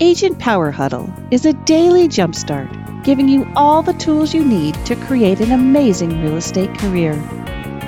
Agent 0.00 0.40
Power 0.40 0.72
Huddle 0.72 1.08
is 1.30 1.46
a 1.46 1.52
daily 1.52 2.08
jumpstart, 2.08 3.04
giving 3.04 3.28
you 3.28 3.46
all 3.54 3.80
the 3.80 3.92
tools 3.92 4.34
you 4.34 4.44
need 4.44 4.74
to 4.86 4.96
create 4.96 5.38
an 5.38 5.52
amazing 5.52 6.20
real 6.20 6.36
estate 6.36 6.76
career. 6.78 7.14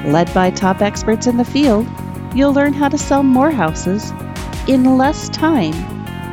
Led 0.07 0.33
by 0.33 0.53
top 0.53 0.83
experts 0.83 1.27
in 1.27 1.37
the 1.37 1.45
field, 1.45 1.85
you'll 2.33 2.53
learn 2.53 2.75
how 2.75 2.89
to 2.89 2.97
sell 2.97 3.25
more 3.25 3.51
houses 3.51 4.13
in 4.69 4.97
less 4.97 5.29
time 5.31 5.75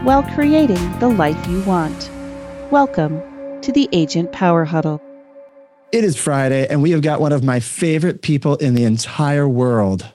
while 0.06 0.22
creating 0.22 1.00
the 1.00 1.10
life 1.10 1.48
you 1.48 1.64
want. 1.64 2.08
Welcome 2.70 3.20
to 3.62 3.72
the 3.72 3.90
Agent 3.94 4.32
Power 4.32 4.66
Huddle. 4.66 5.02
It 5.92 6.04
is 6.04 6.16
Friday, 6.16 6.68
and 6.68 6.84
we 6.84 6.92
have 6.92 7.02
got 7.02 7.20
one 7.20 7.32
of 7.32 7.44
my 7.44 7.60
favorite 7.60 8.22
people 8.22 8.58
in 8.58 8.76
the 8.76 8.84
entire 8.84 9.50
world 9.50 10.08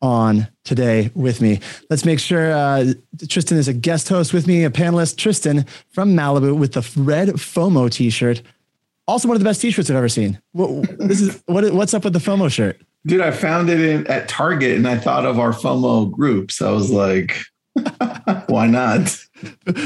on 0.00 0.48
today 0.64 1.10
with 1.14 1.40
me. 1.40 1.60
Let's 1.90 2.04
make 2.04 2.20
sure 2.20 2.52
uh, 2.52 2.92
Tristan 3.28 3.58
is 3.58 3.68
a 3.68 3.72
guest 3.72 4.08
host 4.08 4.32
with 4.32 4.46
me, 4.46 4.64
a 4.64 4.70
panelist. 4.70 5.16
Tristan 5.16 5.66
from 5.90 6.14
Malibu 6.14 6.56
with 6.56 6.72
the 6.72 6.88
red 7.00 7.28
FOMO 7.28 7.90
t-shirt. 7.90 8.42
Also, 9.06 9.26
one 9.26 9.36
of 9.36 9.40
the 9.40 9.48
best 9.48 9.60
t-shirts 9.60 9.90
I've 9.90 9.96
ever 9.96 10.08
seen. 10.08 10.40
What, 10.52 10.98
this 10.98 11.20
is 11.20 11.42
what, 11.46 11.72
what's 11.72 11.94
up 11.94 12.04
with 12.04 12.12
the 12.12 12.18
FOMO 12.18 12.50
shirt? 12.50 12.80
Dude, 13.06 13.20
I 13.20 13.30
found 13.30 13.70
it 13.70 13.80
in, 13.80 14.06
at 14.06 14.28
Target 14.28 14.76
and 14.76 14.86
I 14.86 14.98
thought 14.98 15.24
of 15.24 15.38
our 15.38 15.52
FOMO 15.52 16.10
groups. 16.10 16.56
So 16.56 16.68
I 16.68 16.72
was 16.72 16.90
like, 16.90 17.38
why 18.48 18.66
not? 18.66 19.08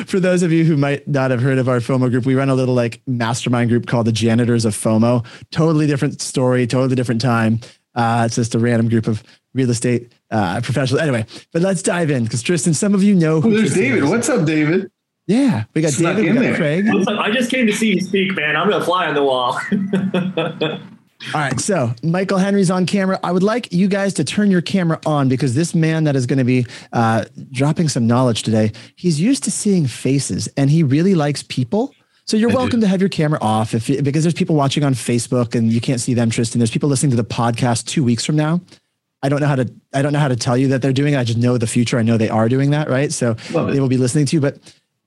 For 0.06 0.19
those 0.19 0.42
of 0.42 0.51
you 0.51 0.65
who 0.65 0.77
might 0.77 1.06
not 1.06 1.31
have 1.31 1.41
heard 1.41 1.59
of 1.59 1.69
our 1.69 1.79
FOMO 1.79 2.11
group, 2.11 2.27
we 2.27 2.34
run 2.34 2.48
a 2.48 2.55
little 2.55 2.75
like 2.75 3.01
mastermind 3.06 3.70
group 3.70 3.87
called 3.87 4.06
the 4.06 4.12
Janitors 4.12 4.65
of 4.65 4.75
FOMO. 4.75 5.25
Totally 5.51 5.87
different 5.87 6.20
story, 6.20 6.67
totally 6.67 6.97
different 6.97 7.20
time. 7.20 7.61
Uh, 7.95 8.24
it's 8.27 8.37
just 8.37 8.55
a 8.55 8.59
random 8.59 8.88
group 8.88 9.06
of 9.06 9.23
real 9.55 9.70
estate 9.70 10.12
uh, 10.30 10.60
professionals. 10.62 11.02
Anyway, 11.02 11.27
but 11.52 11.62
let's 11.62 11.83
dive 11.83 12.10
in 12.10 12.24
because 12.24 12.42
Tristan, 12.42 12.74
some 12.74 12.95
of 12.95 13.03
you 13.03 13.14
know 13.14 13.41
who. 13.41 13.50
there's 13.50 13.72
Tristan 13.72 13.83
David. 13.83 14.05
Is. 14.05 14.11
What's 14.11 14.28
up, 14.28 14.47
David? 14.47 14.91
Yeah, 15.27 15.64
we 15.75 15.83
got 15.83 15.92
Snuck 15.92 16.17
David, 16.17 16.36
we 16.36 16.47
got 16.48 16.56
Craig. 16.56 16.89
I 17.08 17.30
just 17.30 17.50
came 17.50 17.67
to 17.67 17.72
see 17.72 17.94
you 17.94 18.00
speak, 18.00 18.34
man. 18.34 18.56
I'm 18.56 18.69
gonna 18.69 18.84
fly 18.84 19.06
on 19.06 19.14
the 19.14 19.22
wall. 19.22 19.61
All 21.34 21.41
right, 21.41 21.58
so 21.61 21.94
Michael 22.02 22.39
Henry's 22.39 22.70
on 22.70 22.84
camera. 22.84 23.19
I 23.22 23.30
would 23.30 23.44
like 23.44 23.72
you 23.72 23.86
guys 23.86 24.12
to 24.14 24.24
turn 24.24 24.50
your 24.50 24.61
camera 24.61 24.98
on 25.06 25.28
because 25.28 25.55
this 25.55 25.74
man 25.74 26.05
that 26.05 26.17
is 26.17 26.27
going 26.27 26.41
to 26.41 26.45
be 26.45 26.67
uh, 26.92 27.24
dropping 27.52 27.89
some 27.89 28.08
knowledge 28.08 28.42
today, 28.42 28.72
he's 28.97 29.20
used 29.20 29.45
to 29.45 29.50
seeing 29.52 29.86
faces 29.86 30.48
and 30.56 30.69
he 30.69 30.83
really 30.83 31.14
likes 31.14 31.45
people. 31.45 31.95
So 32.27 32.37
you're 32.37 32.51
I 32.51 32.55
welcome 32.55 32.81
do. 32.81 32.87
to 32.87 32.89
have 32.89 33.01
your 33.01 33.09
camera 33.09 33.39
off 33.42 33.75
if 33.75 33.87
because 34.03 34.23
there's 34.25 34.34
people 34.34 34.56
watching 34.56 34.84
on 34.84 34.95
Facebook 34.95 35.55
and 35.55 35.73
you 35.73 35.81
can't 35.81 36.01
see 36.01 36.15
them, 36.15 36.31
Tristan. 36.31 36.59
There's 36.59 36.70
people 36.70 36.89
listening 36.89 37.11
to 37.11 37.17
the 37.17 37.25
podcast 37.25 37.87
two 37.87 38.05
weeks 38.05 38.25
from 38.25 38.37
now. 38.37 38.61
I 39.23 39.29
don't 39.29 39.41
know 39.41 39.47
how 39.47 39.56
to 39.56 39.73
I 39.92 40.03
don't 40.03 40.12
know 40.12 40.19
how 40.19 40.29
to 40.29 40.37
tell 40.37 40.56
you 40.56 40.69
that 40.69 40.83
they're 40.83 40.92
doing 40.92 41.14
it. 41.14 41.19
I 41.19 41.25
just 41.25 41.39
know 41.39 41.59
the 41.59 41.67
future. 41.67 41.98
I 41.98 42.03
know 42.03 42.17
they 42.17 42.29
are 42.29 42.48
doing 42.48 42.70
that, 42.70 42.89
right? 42.89 43.12
So 43.12 43.34
they 43.34 43.81
will 43.81 43.89
be 43.89 43.97
listening 43.97 44.27
to 44.27 44.37
you. 44.37 44.41
But 44.41 44.59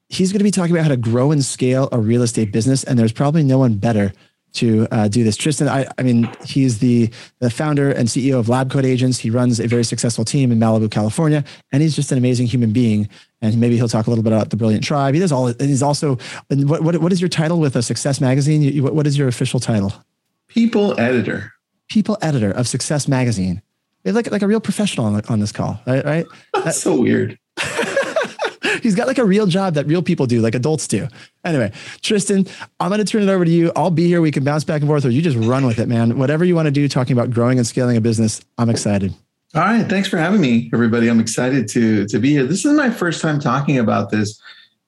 he's 0.10 0.32
going 0.32 0.40
to 0.40 0.44
be 0.44 0.52
talking 0.52 0.74
about 0.74 0.84
how 0.84 0.90
to 0.90 0.98
grow 0.98 1.32
and 1.32 1.44
scale 1.44 1.90
a 1.92 2.00
real 2.00 2.22
estate 2.22 2.52
business, 2.52 2.84
and 2.84 2.98
there's 2.98 3.12
probably 3.12 3.44
no 3.44 3.58
one 3.58 3.76
better 3.76 4.14
to 4.56 4.88
uh, 4.92 5.08
do 5.08 5.24
this. 5.24 5.38
Tristan, 5.38 5.68
I, 5.68 5.88
I 5.98 6.04
mean, 6.04 6.30
he's 6.46 6.80
the 6.80 7.10
the 7.40 7.50
founder 7.50 7.92
and 7.92 8.08
CEO 8.08 8.40
of 8.40 8.50
Lab 8.50 8.72
Coat 8.72 8.86
Agents. 8.86 9.20
He 9.20 9.30
runs 9.30 9.60
a 9.60 9.68
very 9.68 9.84
successful 9.84 10.26
team 10.26 10.52
in 10.52 10.60
Malibu, 10.60 10.90
California, 10.90 11.44
and 11.72 11.82
he's 11.82 11.96
just 11.96 12.12
an 12.12 12.18
amazing 12.18 12.48
human 12.48 12.72
being. 12.72 13.10
And 13.42 13.60
maybe 13.60 13.76
he'll 13.76 13.90
talk 13.90 14.08
a 14.08 14.10
little 14.10 14.24
bit 14.24 14.34
about 14.34 14.50
the 14.50 14.58
Brilliant 14.58 14.84
Tribe. 14.84 15.14
He 15.14 15.20
does 15.20 15.32
all. 15.32 15.48
And 15.48 15.62
he's 15.62 15.84
also. 15.84 16.18
And 16.50 16.70
what 16.70 16.82
what, 16.82 16.98
what 16.98 17.14
is 17.14 17.22
your 17.22 17.30
title 17.30 17.60
with 17.60 17.76
a 17.76 17.82
Success 17.82 18.20
Magazine? 18.20 18.62
You, 18.62 18.84
what 18.84 19.08
is 19.08 19.18
your 19.18 19.28
official 19.28 19.60
title? 19.60 19.94
People 20.48 21.00
editor. 21.00 21.54
People 21.88 22.18
editor 22.22 22.52
of 22.52 22.68
Success 22.68 23.08
Magazine 23.08 23.62
like 24.14 24.32
like 24.32 24.42
a 24.42 24.48
real 24.48 24.60
professional 24.60 25.08
on, 25.08 25.22
on 25.30 25.40
this 25.40 25.52
call, 25.52 25.80
right? 25.88 26.06
Right? 26.06 26.26
That's 26.54 26.80
so 26.80 27.00
weird. 27.00 27.40
He's 28.82 28.96
got 28.96 29.08
like 29.08 29.18
a 29.18 29.26
real 29.26 29.48
job 29.48 29.74
that 29.76 29.86
real 29.88 30.02
people 30.02 30.26
do, 30.26 30.42
like 30.42 30.56
adults 30.56 30.88
do. 30.88 31.08
Anyway, 31.44 31.72
Tristan, 32.02 32.48
I'm 32.80 32.90
going 32.90 33.00
to 33.00 33.06
turn 33.06 33.24
it 33.24 33.30
over 33.30 33.46
to 33.46 33.52
you. 33.52 33.72
I'll 33.76 33.92
be 33.92 34.08
here. 34.08 34.22
We 34.22 34.32
can 34.32 34.44
bounce 34.44 34.64
back 34.64 34.82
and 34.82 34.90
forth, 34.90 35.06
or 35.06 35.10
you 35.10 35.22
just 35.22 35.38
run 35.38 35.66
with 35.66 35.80
it, 35.80 35.88
man. 35.88 36.18
Whatever 36.18 36.46
you 36.46 36.56
want 36.56 36.68
to 36.68 36.72
do, 36.72 36.88
talking 36.88 37.14
about 37.14 37.32
growing 37.32 37.58
and 37.58 37.68
scaling 37.68 37.98
a 37.98 38.02
business, 38.02 38.42
I'm 38.58 38.70
excited. 38.70 39.14
All 39.54 39.62
right, 39.62 39.88
thanks 39.88 40.08
for 40.08 40.18
having 40.18 40.42
me, 40.42 40.70
everybody. 40.74 41.08
I'm 41.08 41.20
excited 41.20 41.68
to 41.70 42.06
to 42.08 42.20
be 42.20 42.32
here. 42.32 42.46
This 42.46 42.66
is 42.66 42.76
my 42.76 42.90
first 42.90 43.22
time 43.22 43.40
talking 43.40 43.78
about 43.78 44.10
this, 44.10 44.40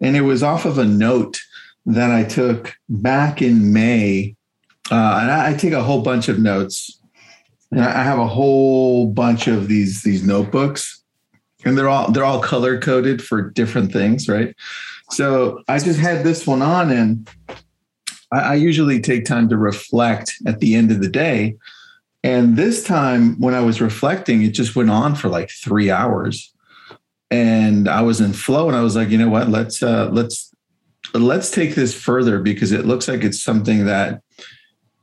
and 0.02 0.16
it 0.16 0.22
was 0.22 0.44
off 0.44 0.66
of 0.66 0.78
a 0.78 0.86
note 0.86 1.40
that 1.86 2.12
I 2.12 2.24
took 2.24 2.76
back 2.90 3.42
in 3.42 3.72
May. 3.72 4.36
Uh, 4.90 5.20
and 5.22 5.32
I, 5.32 5.52
I 5.52 5.54
take 5.54 5.74
a 5.74 5.84
whole 5.84 6.02
bunch 6.02 6.30
of 6.30 6.40
notes 6.40 6.98
and 7.72 7.82
I 7.82 8.04
have 8.04 8.20
a 8.20 8.28
whole 8.28 9.08
bunch 9.08 9.48
of 9.48 9.68
these 9.68 10.04
these 10.04 10.26
notebooks, 10.26 10.97
and 11.66 11.78
they're 11.78 11.90
all 11.90 12.12
they're 12.12 12.26
all 12.26 12.40
color 12.40 12.80
coded 12.80 13.24
for 13.24 13.42
different 13.42 13.92
things, 13.92 14.30
right? 14.30 14.56
So 15.12 15.64
I 15.68 15.80
just 15.80 16.00
had 16.00 16.24
this 16.24 16.46
one 16.46 16.62
on, 16.62 16.92
and 16.92 17.30
I, 18.32 18.40
I 18.40 18.54
usually 18.56 19.00
take 19.02 19.26
time 19.26 19.50
to 19.50 19.58
reflect 19.58 20.34
at 20.46 20.60
the 20.60 20.76
end 20.76 20.92
of 20.92 21.02
the 21.02 21.10
day. 21.10 21.56
And 22.24 22.58
this 22.58 22.84
time, 22.84 23.40
when 23.40 23.54
I 23.54 23.62
was 23.62 23.80
reflecting, 23.80 24.42
it 24.42 24.50
just 24.50 24.76
went 24.76 24.90
on 24.90 25.16
for 25.16 25.30
like 25.30 25.50
three 25.50 25.90
hours, 25.90 26.54
and 27.32 27.88
I 27.88 28.02
was 28.02 28.22
in 28.22 28.34
flow. 28.34 28.68
And 28.68 28.76
I 28.76 28.82
was 28.82 28.96
like, 28.96 29.10
you 29.10 29.18
know 29.18 29.30
what? 29.30 29.50
Let's 29.50 29.82
uh, 29.82 30.10
let's 30.12 30.54
let's 31.14 31.50
take 31.50 31.76
this 31.76 31.94
further 31.94 32.40
because 32.40 32.72
it 32.72 32.86
looks 32.86 33.08
like 33.08 33.24
it's 33.24 33.42
something 33.42 33.86
that 33.86 34.22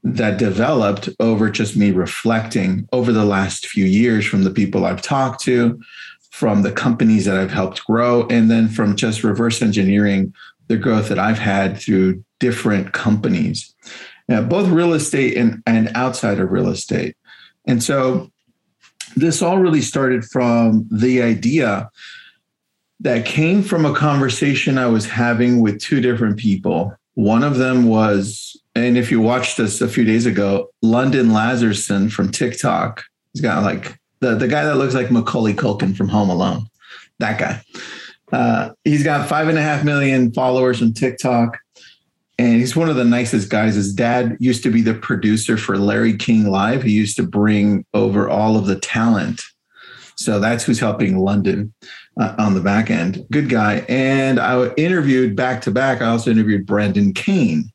that 0.05 0.39
developed 0.39 1.09
over 1.19 1.49
just 1.49 1.77
me 1.77 1.91
reflecting 1.91 2.87
over 2.93 3.11
the 3.11 3.25
last 3.25 3.67
few 3.67 3.87
years 3.87 4.27
from 4.27 4.45
the 4.45 4.51
people 4.51 4.85
I've 4.85 5.01
talked 5.01 5.41
to, 5.45 5.81
from 6.35 6.63
the 6.63 6.73
companies 6.73 7.25
that 7.27 7.37
I've 7.37 7.53
helped 7.53 7.85
grow, 7.87 8.27
and 8.27 8.51
then 8.51 8.69
from 8.69 8.97
just 8.97 9.23
reverse 9.23 9.63
engineering 9.63 10.35
the 10.67 10.77
growth 10.77 11.09
that 11.09 11.19
I've 11.19 11.39
had 11.39 11.79
through 11.79 12.25
different 12.41 12.93
companies, 12.93 13.73
now, 14.29 14.43
both 14.43 14.69
real 14.69 14.95
estate 14.95 15.37
and, 15.37 15.63
and 15.65 15.93
outside 15.95 16.41
of 16.41 16.51
real 16.51 16.71
estate. 16.71 17.17
And 17.67 17.83
so 17.83 18.33
this 19.15 19.43
all 19.43 19.59
really 19.59 19.83
started 19.83 20.25
from 20.25 20.89
the 20.91 21.23
idea 21.23 21.89
that 23.01 23.27
came 23.27 23.63
from 23.63 23.85
a 23.85 23.95
conversation 23.95 24.77
I 24.77 24.87
was 24.87 25.07
having 25.07 25.61
with 25.61 25.81
two 25.81 26.01
different 26.01 26.39
people. 26.39 26.97
One 27.15 27.45
of 27.45 27.59
them 27.59 27.87
was 27.87 28.57
and 28.75 28.99
if 28.99 29.09
you 29.13 29.21
watched 29.21 29.61
us 29.61 29.81
a 29.81 29.89
few 29.89 30.05
days 30.05 30.27
ago, 30.27 30.71
London 30.83 31.33
Lazarson 31.33 32.09
from 32.09 32.33
TikTok, 32.33 33.05
he's 33.33 33.41
got 33.41 33.63
like 33.63 34.01
the, 34.21 34.35
the 34.35 34.49
guy 34.49 34.65
that 34.65 34.77
looks 34.77 34.95
like 34.95 35.11
Macaulay 35.11 35.55
Culkin 35.55 35.97
from 35.97 36.09
Home 36.09 36.31
Alone, 36.31 36.67
that 37.19 37.39
guy. 37.39 37.63
Uh, 38.33 38.71
he's 38.85 39.05
got 39.05 39.29
five 39.29 39.49
and 39.49 39.59
a 39.59 39.63
half 39.63 39.85
million 39.85 40.33
followers 40.33 40.83
on 40.83 40.93
TikTok. 40.93 41.59
And 42.37 42.57
he's 42.57 42.75
one 42.75 42.89
of 42.89 42.97
the 42.97 43.05
nicest 43.05 43.49
guys. 43.49 43.77
His 43.77 43.95
dad 43.95 44.37
used 44.41 44.65
to 44.65 44.71
be 44.71 44.83
the 44.83 44.95
producer 44.95 45.57
for 45.57 45.79
Larry 45.79 46.17
King 46.17 46.51
Live. 46.51 46.83
He 46.83 46.91
used 46.91 47.17
to 47.17 47.23
bring 47.23 47.85
over 47.95 48.29
all 48.29 48.57
of 48.57 48.67
the 48.67 48.75
talent. 48.75 49.41
So 50.17 50.41
that's 50.41 50.65
who's 50.65 50.81
helping 50.81 51.19
London 51.19 51.73
uh, 52.21 52.35
on 52.39 52.55
the 52.55 52.61
back 52.61 52.91
end. 52.91 53.25
Good 53.31 53.49
guy. 53.49 53.85
And 53.89 54.41
I 54.41 54.73
interviewed 54.75 55.37
back 55.37 55.61
to 55.63 55.71
back. 55.71 56.03
I 56.03 56.07
also 56.07 56.31
interviewed 56.31 56.67
Brandon 56.67 57.13
Kane 57.13 57.71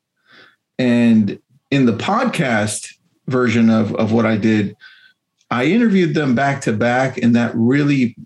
and 0.78 1.38
in 1.70 1.86
the 1.86 1.96
podcast 1.96 2.94
version 3.28 3.70
of, 3.70 3.94
of 3.96 4.12
what 4.12 4.26
I 4.26 4.36
did, 4.36 4.76
I 5.50 5.64
interviewed 5.64 6.14
them 6.14 6.34
back 6.34 6.60
to 6.62 6.72
back, 6.72 7.18
and 7.18 7.34
that 7.34 7.52
really 7.54 8.16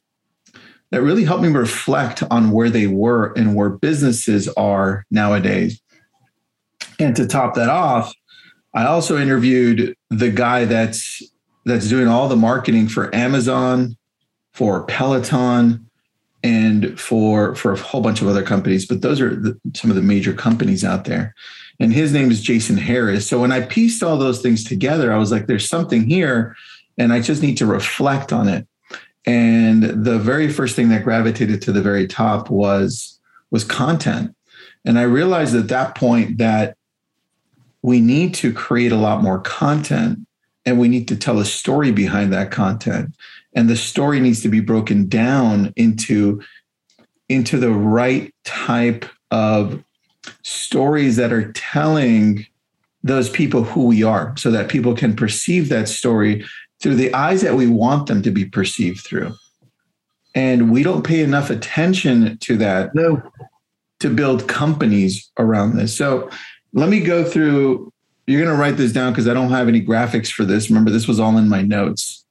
that 0.91 1.03
really 1.03 1.25
helped 1.25 1.43
me 1.43 1.49
reflect 1.49 2.23
on 2.31 2.51
where 2.51 2.71
they 2.71 2.87
were 2.87 3.33
and 3.37 3.57
where 3.57 3.71
businesses 3.71 4.49
are 4.51 5.05
nowadays. 5.11 5.81
And 7.01 7.17
to 7.17 7.27
top 7.27 7.55
that 7.55 7.69
off, 7.69 8.15
I 8.75 8.85
also 8.85 9.19
interviewed 9.19 9.97
the 10.11 10.31
guy 10.31 10.67
that's 10.67 11.23
that's 11.65 11.89
doing 11.89 12.09
all 12.09 12.29
the 12.29 12.37
marketing 12.37 12.89
for 12.89 13.13
Amazon, 13.15 13.97
for 14.53 14.85
Peloton, 14.85 15.89
and 16.43 17.01
for 17.01 17.55
for 17.55 17.73
a 17.73 17.79
whole 17.79 18.03
bunch 18.03 18.21
of 18.21 18.29
other 18.29 18.43
companies. 18.43 18.87
But 18.87 19.03
those 19.03 19.21
are 19.21 19.35
the, 19.35 19.59
some 19.75 19.91
of 19.91 19.97
the 19.97 20.03
major 20.03 20.35
companies 20.35 20.85
out 20.85 21.05
there 21.07 21.35
and 21.81 21.93
his 21.93 22.13
name 22.13 22.31
is 22.31 22.41
Jason 22.41 22.77
Harris. 22.77 23.27
So 23.27 23.41
when 23.41 23.53
I 23.53 23.63
pieced 23.63 24.03
all 24.03 24.17
those 24.17 24.41
things 24.41 24.63
together, 24.65 25.13
I 25.13 25.19
was 25.19 25.33
like, 25.33 25.47
there's 25.47 25.69
something 25.69 26.09
here, 26.09 26.55
and 26.99 27.13
I 27.13 27.21
just 27.21 27.43
need 27.43 27.57
to 27.59 27.67
reflect 27.67 28.33
on 28.33 28.49
it. 28.49 28.67
And 29.27 29.83
the 30.05 30.19
very 30.19 30.51
first 30.51 30.77
thing 30.77 30.91
that 30.91 31.05
gravitated 31.05 31.63
to 31.63 31.73
the 31.73 31.83
very 31.83 32.07
top 32.07 32.51
was 32.51 33.19
was 33.51 33.65
content. 33.65 34.35
And 34.85 34.99
I 34.99 35.03
realized 35.03 35.55
at 35.55 35.69
that 35.69 35.95
point 35.95 36.39
that 36.39 36.77
we 37.83 38.01
need 38.01 38.35
to 38.35 38.53
create 38.53 38.93
a 38.93 38.97
lot 38.97 39.23
more 39.23 39.39
content 39.41 40.27
and 40.67 40.79
we 40.79 40.89
need 40.89 41.09
to 41.09 41.17
tell 41.17 41.39
a 41.39 41.45
story 41.45 41.93
behind 41.93 42.33
that 42.33 42.51
content. 42.51 43.15
And 43.55 43.69
the 43.69 43.77
story 43.77 44.21
needs 44.21 44.43
to 44.43 44.49
be 44.49 44.61
broken 44.61 45.09
down 45.09 45.73
into 45.77 46.43
into 47.29 47.59
the 47.59 47.71
right 47.71 48.35
type 48.45 49.07
of 49.31 49.83
stories 50.43 51.17
that 51.17 51.33
are 51.33 51.53
telling 51.53 52.47
those 53.03 53.29
people 53.29 53.65
who 53.65 53.87
we 53.87 54.03
are 54.03 54.35
so 54.37 54.51
that 54.51 54.69
people 54.69 54.95
can 54.95 55.15
perceive 55.15 55.69
that 55.69 55.89
story 55.89 56.45
through 56.85 56.97
the 56.97 57.15
eyes 57.15 57.41
that 57.41 57.55
we 57.55 57.67
want 57.67 58.09
them 58.09 58.21
to 58.21 58.31
be 58.31 58.45
perceived 58.45 59.01
through. 59.01 59.35
And 60.35 60.71
we 60.71 60.83
don't 60.83 61.03
pay 61.03 61.23
enough 61.23 61.49
attention 61.49 62.37
to 62.41 62.59
that. 62.59 62.95
No. 62.95 63.23
to 64.01 64.11
build 64.11 64.49
companies 64.49 65.31
around 65.39 65.77
this. 65.77 65.97
So 65.97 66.29
let 66.75 66.91
me 66.91 67.01
go 67.01 67.25
through. 67.25 67.91
You're 68.27 68.43
going 68.43 68.55
to 68.55 68.61
write 68.61 68.77
this 68.77 68.93
down 68.93 69.13
because 69.13 69.27
I 69.27 69.33
don't 69.33 69.49
have 69.49 69.67
any 69.67 69.81
graphics 69.81 70.31
for 70.31 70.45
this. 70.45 70.69
Remember, 70.69 70.91
this 70.91 71.09
was 71.09 71.19
all 71.19 71.39
in 71.39 71.49
my 71.49 71.63
notes, 71.63 72.27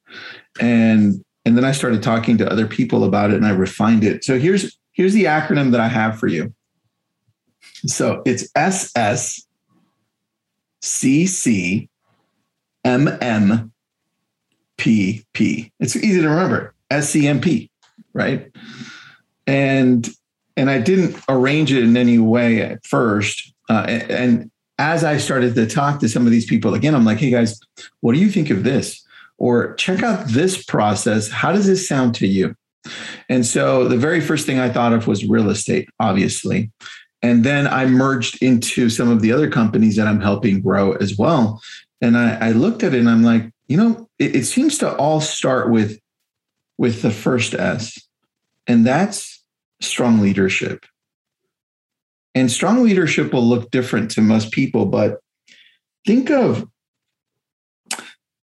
and 0.62 1.26
and 1.46 1.58
then 1.58 1.66
I 1.66 1.72
started 1.72 2.04
talking 2.04 2.38
to 2.38 2.52
other 2.52 2.68
people 2.68 3.04
about 3.06 3.32
it, 3.32 3.38
and 3.38 3.48
I 3.48 3.52
refined 3.52 4.04
it. 4.04 4.24
So 4.24 4.38
here's 4.38 4.78
here's 4.92 5.14
the 5.14 5.24
acronym 5.24 5.72
that 5.72 5.82
I 5.82 5.88
have 5.88 6.20
for 6.20 6.28
you. 6.28 6.54
So 7.88 8.22
it's 8.24 8.48
SS 8.56 9.48
CC 10.84 11.90
MM 12.86 13.72
PP. 14.84 15.72
It's 15.80 15.96
easy 15.96 16.22
to 16.22 16.30
remember. 16.30 16.74
SCMP, 16.92 17.70
right? 18.14 18.52
And 19.48 20.10
and 20.56 20.70
I 20.70 20.80
didn't 20.80 21.16
arrange 21.30 21.72
it 21.72 21.84
in 21.84 21.98
any 21.98 22.20
way 22.20 22.62
at 22.62 22.86
first. 22.86 23.54
Uh, 23.70 23.86
and, 23.88 24.12
and 24.12 24.52
as 24.78 25.04
I 25.04 25.18
started 25.18 25.56
to 25.56 25.66
talk 25.66 26.00
to 26.02 26.10
some 26.10 26.26
of 26.26 26.32
these 26.32 26.46
people 26.46 26.76
again, 26.76 26.94
I'm 26.94 27.06
like, 27.06 27.18
hey 27.18 27.32
guys, 27.32 27.60
what 28.02 28.14
do 28.14 28.20
you 28.20 28.30
think 28.30 28.50
of 28.50 28.64
this? 28.64 29.04
Or 29.38 29.74
check 29.76 30.04
out 30.04 30.28
this 30.28 30.64
process. 30.64 31.30
How 31.30 31.52
does 31.52 31.66
this 31.66 31.88
sound 31.88 32.14
to 32.16 32.28
you? 32.28 32.56
And 33.30 33.46
so 33.46 33.88
the 33.88 33.98
very 33.98 34.22
first 34.22 34.46
thing 34.46 34.60
I 34.60 34.70
thought 34.70 34.94
of 34.94 35.08
was 35.08 35.26
real 35.26 35.50
estate, 35.50 35.90
obviously. 36.00 36.72
And 37.24 37.44
then 37.44 37.66
I 37.68 37.86
merged 37.86 38.44
into 38.44 38.90
some 38.90 39.10
of 39.10 39.22
the 39.22 39.32
other 39.32 39.50
companies 39.50 39.96
that 39.96 40.08
I'm 40.08 40.22
helping 40.22 40.62
grow 40.62 40.92
as 40.94 41.18
well. 41.18 41.62
And 42.02 42.18
I, 42.18 42.50
I 42.50 42.52
looked 42.52 42.84
at 42.84 42.94
it 42.94 43.00
and 43.00 43.10
I'm 43.10 43.24
like, 43.24 43.50
you 43.74 43.78
know, 43.78 44.08
it, 44.20 44.36
it 44.36 44.44
seems 44.44 44.78
to 44.78 44.96
all 44.98 45.20
start 45.20 45.72
with 45.72 46.00
with 46.78 47.02
the 47.02 47.10
first 47.10 47.56
S, 47.56 48.00
and 48.68 48.86
that's 48.86 49.44
strong 49.82 50.20
leadership. 50.20 50.86
And 52.36 52.52
strong 52.52 52.84
leadership 52.84 53.34
will 53.34 53.42
look 53.44 53.72
different 53.72 54.12
to 54.12 54.22
most 54.22 54.52
people, 54.52 54.86
but 54.86 55.22
think 56.06 56.30
of 56.30 56.68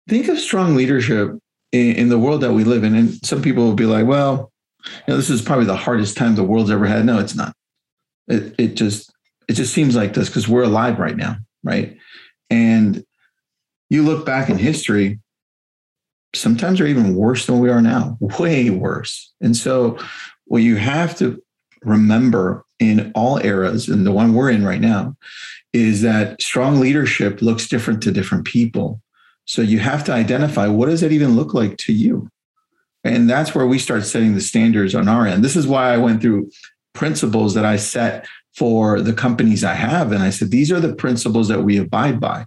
think 0.07 0.27
of 0.27 0.37
strong 0.37 0.75
leadership 0.75 1.31
in, 1.71 1.95
in, 1.95 2.09
the 2.09 2.19
world 2.19 2.41
that 2.41 2.53
we 2.53 2.63
live 2.63 2.83
in. 2.83 2.93
And 2.93 3.15
some 3.25 3.41
people 3.41 3.63
will 3.63 3.73
be 3.73 3.87
like, 3.87 4.05
well, 4.05 4.51
you 4.85 4.91
know, 5.07 5.17
this 5.17 5.31
is 5.31 5.41
probably 5.41 5.65
the 5.65 5.75
hardest 5.75 6.17
time 6.17 6.35
the 6.35 6.43
world's 6.43 6.69
ever 6.69 6.85
had. 6.85 7.03
No, 7.03 7.17
it's 7.17 7.35
not. 7.35 7.55
It 8.27 8.53
it 8.59 8.75
just 8.75 9.11
it 9.49 9.53
just 9.53 9.73
seems 9.73 9.95
like 9.95 10.13
this 10.13 10.27
because 10.27 10.47
we're 10.47 10.61
alive 10.61 10.99
right 10.99 11.17
now, 11.17 11.37
right? 11.63 11.97
And 12.51 13.03
you 13.89 14.03
look 14.03 14.25
back 14.25 14.49
in 14.49 14.57
history, 14.57 15.19
sometimes 16.33 16.81
are 16.81 16.87
even 16.87 17.15
worse 17.15 17.45
than 17.45 17.59
we 17.59 17.69
are 17.69 17.81
now, 17.81 18.17
way 18.19 18.69
worse. 18.69 19.33
And 19.41 19.55
so, 19.55 19.97
what 20.45 20.61
you 20.61 20.75
have 20.75 21.17
to 21.17 21.41
remember 21.81 22.65
in 22.79 23.11
all 23.15 23.43
eras, 23.43 23.87
and 23.87 24.05
the 24.05 24.11
one 24.11 24.33
we're 24.33 24.49
in 24.49 24.65
right 24.65 24.81
now, 24.81 25.15
is 25.73 26.01
that 26.01 26.41
strong 26.41 26.79
leadership 26.79 27.41
looks 27.41 27.67
different 27.67 28.01
to 28.03 28.11
different 28.11 28.45
people. 28.45 29.01
So 29.45 29.61
you 29.61 29.79
have 29.79 30.03
to 30.05 30.13
identify 30.13 30.67
what 30.67 30.89
does 30.89 31.03
it 31.03 31.11
even 31.11 31.35
look 31.35 31.53
like 31.53 31.77
to 31.79 31.93
you? 31.93 32.29
And 33.03 33.29
that's 33.29 33.53
where 33.53 33.67
we 33.67 33.77
start 33.77 34.05
setting 34.05 34.33
the 34.33 34.41
standards 34.41 34.95
on 34.95 35.07
our 35.07 35.27
end. 35.27 35.43
This 35.43 35.55
is 35.55 35.67
why 35.67 35.93
I 35.93 35.97
went 35.97 36.21
through 36.21 36.49
principles 36.93 37.53
that 37.53 37.65
I 37.65 37.75
set 37.75 38.25
for 38.55 39.01
the 39.01 39.13
companies 39.13 39.63
I 39.63 39.73
have. 39.73 40.11
And 40.11 40.23
I 40.23 40.31
said, 40.31 40.49
these 40.49 40.71
are 40.71 40.79
the 40.79 40.95
principles 40.95 41.47
that 41.49 41.61
we 41.61 41.77
abide 41.77 42.19
by, 42.19 42.45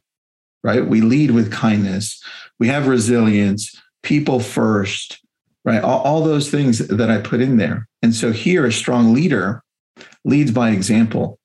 right? 0.63 0.87
We 0.87 1.01
lead 1.01 1.31
with 1.31 1.53
kindness, 1.53 2.23
we 2.59 2.69
have 2.69 2.89
resilience, 2.89 3.81
people 4.03 4.41
first, 4.41 5.21
right? 5.65 5.83
All, 5.83 6.01
all 6.03 6.23
those 6.23 6.51
things 6.51 6.79
that 6.89 7.11
I 7.11 7.19
put 7.19 7.41
in 7.41 7.57
there. 7.57 7.89
And 8.03 8.15
so 8.15 8.33
here, 8.33 8.67
a 8.67 8.73
strong 8.73 9.13
leader 9.13 9.63
leads 10.25 10.51
by 10.51 10.71
example. 10.71 11.39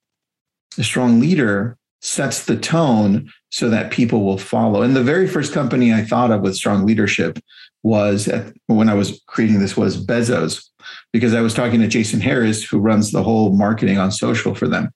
A 0.78 0.84
strong 0.84 1.20
leader 1.20 1.78
sets 2.02 2.46
the 2.46 2.58
tone 2.58 3.32
so 3.52 3.70
that 3.70 3.92
people 3.92 4.24
will 4.24 4.38
follow. 4.38 4.82
And 4.82 4.96
the 4.96 5.04
very 5.04 5.28
first 5.28 5.54
company 5.54 5.94
I 5.94 6.04
thought 6.04 6.32
of 6.32 6.42
with 6.42 6.56
strong 6.56 6.86
leadership 6.86 7.40
was 7.84 8.28
at, 8.28 8.54
when 8.68 8.90
I 8.90 8.94
was 8.94 9.22
creating 9.28 9.60
this 9.60 9.78
was 9.78 10.04
Bezos, 10.04 10.66
because 11.12 11.34
I 11.34 11.42
was 11.42 11.54
talking 11.54 11.80
to 11.80 11.88
Jason 11.88 12.20
Harris, 12.20 12.64
who 12.64 12.80
runs 12.80 13.12
the 13.12 13.24
whole 13.24 13.52
marketing 13.52 13.98
on 13.98 14.12
social 14.12 14.56
for 14.56 14.68
them. 14.68 14.92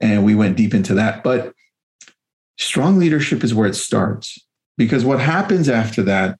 And 0.00 0.24
we 0.24 0.34
went 0.34 0.56
deep 0.56 0.74
into 0.74 0.94
that. 0.94 1.22
But 1.22 1.52
strong 2.58 2.98
leadership 2.98 3.42
is 3.42 3.54
where 3.54 3.68
it 3.68 3.74
starts, 3.74 4.38
because 4.76 5.04
what 5.04 5.20
happens 5.20 5.68
after 5.68 6.02
that 6.02 6.38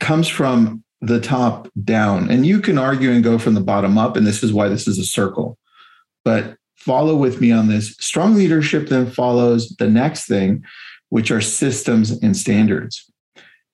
comes 0.00 0.28
from 0.28 0.82
the 1.00 1.20
top 1.20 1.68
down. 1.84 2.30
And 2.30 2.46
you 2.46 2.60
can 2.60 2.78
argue 2.78 3.10
and 3.10 3.22
go 3.22 3.38
from 3.38 3.54
the 3.54 3.60
bottom 3.60 3.98
up. 3.98 4.16
And 4.16 4.26
this 4.26 4.42
is 4.42 4.52
why 4.52 4.68
this 4.68 4.88
is 4.88 4.98
a 4.98 5.04
circle. 5.04 5.58
But 6.24 6.56
follow 6.74 7.16
with 7.16 7.40
me 7.40 7.52
on 7.52 7.68
this. 7.68 7.96
Strong 7.98 8.34
leadership 8.34 8.88
then 8.88 9.10
follows 9.10 9.68
the 9.78 9.88
next 9.88 10.26
thing, 10.26 10.64
which 11.10 11.30
are 11.30 11.40
systems 11.40 12.10
and 12.10 12.36
standards. 12.36 13.10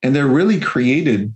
And 0.03 0.15
they're 0.15 0.27
really 0.27 0.61
created 0.61 1.35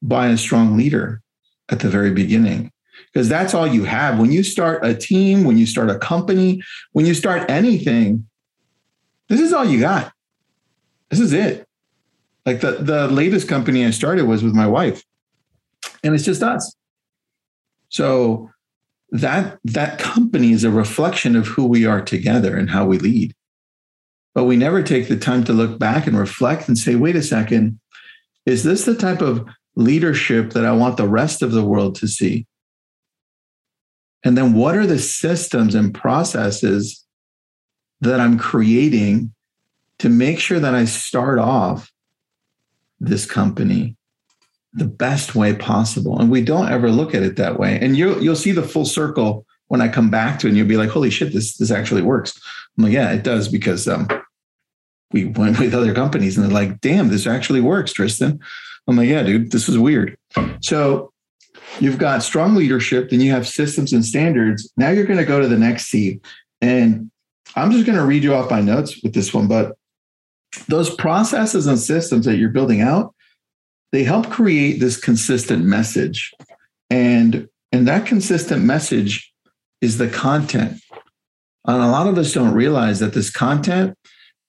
by 0.00 0.28
a 0.28 0.38
strong 0.38 0.76
leader 0.76 1.20
at 1.68 1.80
the 1.80 1.88
very 1.88 2.12
beginning 2.12 2.70
because 3.12 3.28
that's 3.28 3.54
all 3.54 3.66
you 3.66 3.84
have. 3.84 4.18
When 4.18 4.30
you 4.30 4.44
start 4.44 4.84
a 4.84 4.94
team, 4.94 5.44
when 5.44 5.58
you 5.58 5.66
start 5.66 5.90
a 5.90 5.98
company, 5.98 6.62
when 6.92 7.04
you 7.04 7.14
start 7.14 7.50
anything, 7.50 8.28
this 9.28 9.40
is 9.40 9.52
all 9.52 9.64
you 9.64 9.80
got. 9.80 10.12
This 11.10 11.20
is 11.20 11.32
it. 11.32 11.66
Like 12.44 12.60
the, 12.60 12.72
the 12.72 13.08
latest 13.08 13.48
company 13.48 13.84
I 13.84 13.90
started 13.90 14.26
was 14.26 14.42
with 14.42 14.54
my 14.54 14.66
wife, 14.66 15.02
and 16.02 16.14
it's 16.14 16.24
just 16.24 16.42
us. 16.42 16.74
So 17.90 18.50
that 19.10 19.58
that 19.64 19.98
company 19.98 20.52
is 20.52 20.64
a 20.64 20.70
reflection 20.70 21.36
of 21.36 21.46
who 21.46 21.66
we 21.66 21.86
are 21.86 22.00
together 22.00 22.56
and 22.56 22.70
how 22.70 22.86
we 22.86 22.98
lead. 22.98 23.34
But 24.34 24.44
we 24.44 24.56
never 24.56 24.82
take 24.82 25.08
the 25.08 25.16
time 25.16 25.44
to 25.44 25.52
look 25.52 25.78
back 25.78 26.06
and 26.06 26.18
reflect 26.18 26.68
and 26.68 26.78
say, 26.78 26.94
wait 26.94 27.16
a 27.16 27.22
second, 27.22 27.80
is 28.46 28.62
this 28.62 28.84
the 28.84 28.94
type 28.94 29.20
of 29.20 29.46
leadership 29.76 30.50
that 30.50 30.64
I 30.64 30.72
want 30.72 30.96
the 30.96 31.08
rest 31.08 31.42
of 31.42 31.52
the 31.52 31.64
world 31.64 31.96
to 31.96 32.08
see? 32.08 32.46
And 34.24 34.36
then 34.36 34.52
what 34.54 34.76
are 34.76 34.86
the 34.86 34.98
systems 34.98 35.74
and 35.74 35.94
processes 35.94 37.04
that 38.00 38.20
I'm 38.20 38.38
creating 38.38 39.32
to 39.98 40.08
make 40.08 40.38
sure 40.38 40.60
that 40.60 40.74
I 40.74 40.84
start 40.84 41.38
off 41.38 41.90
this 43.00 43.26
company 43.26 43.96
the 44.72 44.84
best 44.84 45.34
way 45.34 45.54
possible. 45.54 46.20
And 46.20 46.30
we 46.30 46.42
don't 46.42 46.70
ever 46.70 46.90
look 46.90 47.14
at 47.14 47.22
it 47.22 47.36
that 47.36 47.58
way. 47.58 47.78
And 47.80 47.96
you'll 47.96 48.22
you'll 48.22 48.36
see 48.36 48.52
the 48.52 48.62
full 48.62 48.84
circle 48.84 49.46
when 49.68 49.80
I 49.80 49.88
come 49.88 50.10
back 50.10 50.38
to 50.38 50.46
it 50.46 50.50
and 50.50 50.56
you'll 50.56 50.68
be 50.68 50.76
like, 50.76 50.90
holy 50.90 51.10
shit, 51.10 51.32
this 51.32 51.56
this 51.56 51.70
actually 51.70 52.02
works. 52.02 52.38
I'm 52.76 52.84
like, 52.84 52.92
yeah, 52.92 53.10
it 53.12 53.24
does 53.24 53.48
because 53.48 53.88
um, 53.88 54.08
we 55.12 55.26
went 55.26 55.58
with 55.58 55.74
other 55.74 55.94
companies 55.94 56.36
and 56.36 56.46
they're 56.46 56.52
like, 56.52 56.80
damn, 56.80 57.08
this 57.08 57.26
actually 57.26 57.60
works, 57.60 57.92
Tristan. 57.92 58.38
I'm 58.86 58.96
like, 58.96 59.08
yeah, 59.08 59.22
dude, 59.22 59.50
this 59.50 59.68
is 59.68 59.78
weird. 59.78 60.16
So 60.62 61.12
you've 61.80 61.98
got 61.98 62.22
strong 62.22 62.54
leadership, 62.54 63.10
then 63.10 63.20
you 63.20 63.30
have 63.32 63.46
systems 63.46 63.92
and 63.92 64.04
standards. 64.04 64.70
Now 64.76 64.90
you're 64.90 65.06
going 65.06 65.18
to 65.18 65.24
go 65.24 65.40
to 65.40 65.48
the 65.48 65.58
next 65.58 65.86
C. 65.86 66.20
And 66.60 67.10
I'm 67.58 67.72
just 67.72 67.86
going 67.86 67.98
to 67.98 68.04
read 68.04 68.22
you 68.22 68.34
off 68.34 68.50
my 68.50 68.60
notes 68.60 69.02
with 69.02 69.14
this 69.14 69.34
one, 69.34 69.48
but 69.48 69.76
those 70.68 70.94
processes 70.94 71.66
and 71.66 71.78
systems 71.78 72.24
that 72.26 72.36
you're 72.36 72.48
building 72.48 72.80
out, 72.80 73.14
they 73.92 74.04
help 74.04 74.30
create 74.30 74.80
this 74.80 74.98
consistent 74.98 75.64
message. 75.64 76.32
And, 76.90 77.48
and 77.72 77.86
that 77.88 78.06
consistent 78.06 78.64
message 78.64 79.32
is 79.80 79.98
the 79.98 80.08
content. 80.08 80.80
And 81.66 81.82
a 81.82 81.88
lot 81.88 82.06
of 82.06 82.16
us 82.16 82.32
don't 82.32 82.54
realize 82.54 83.00
that 83.00 83.12
this 83.12 83.30
content, 83.30 83.96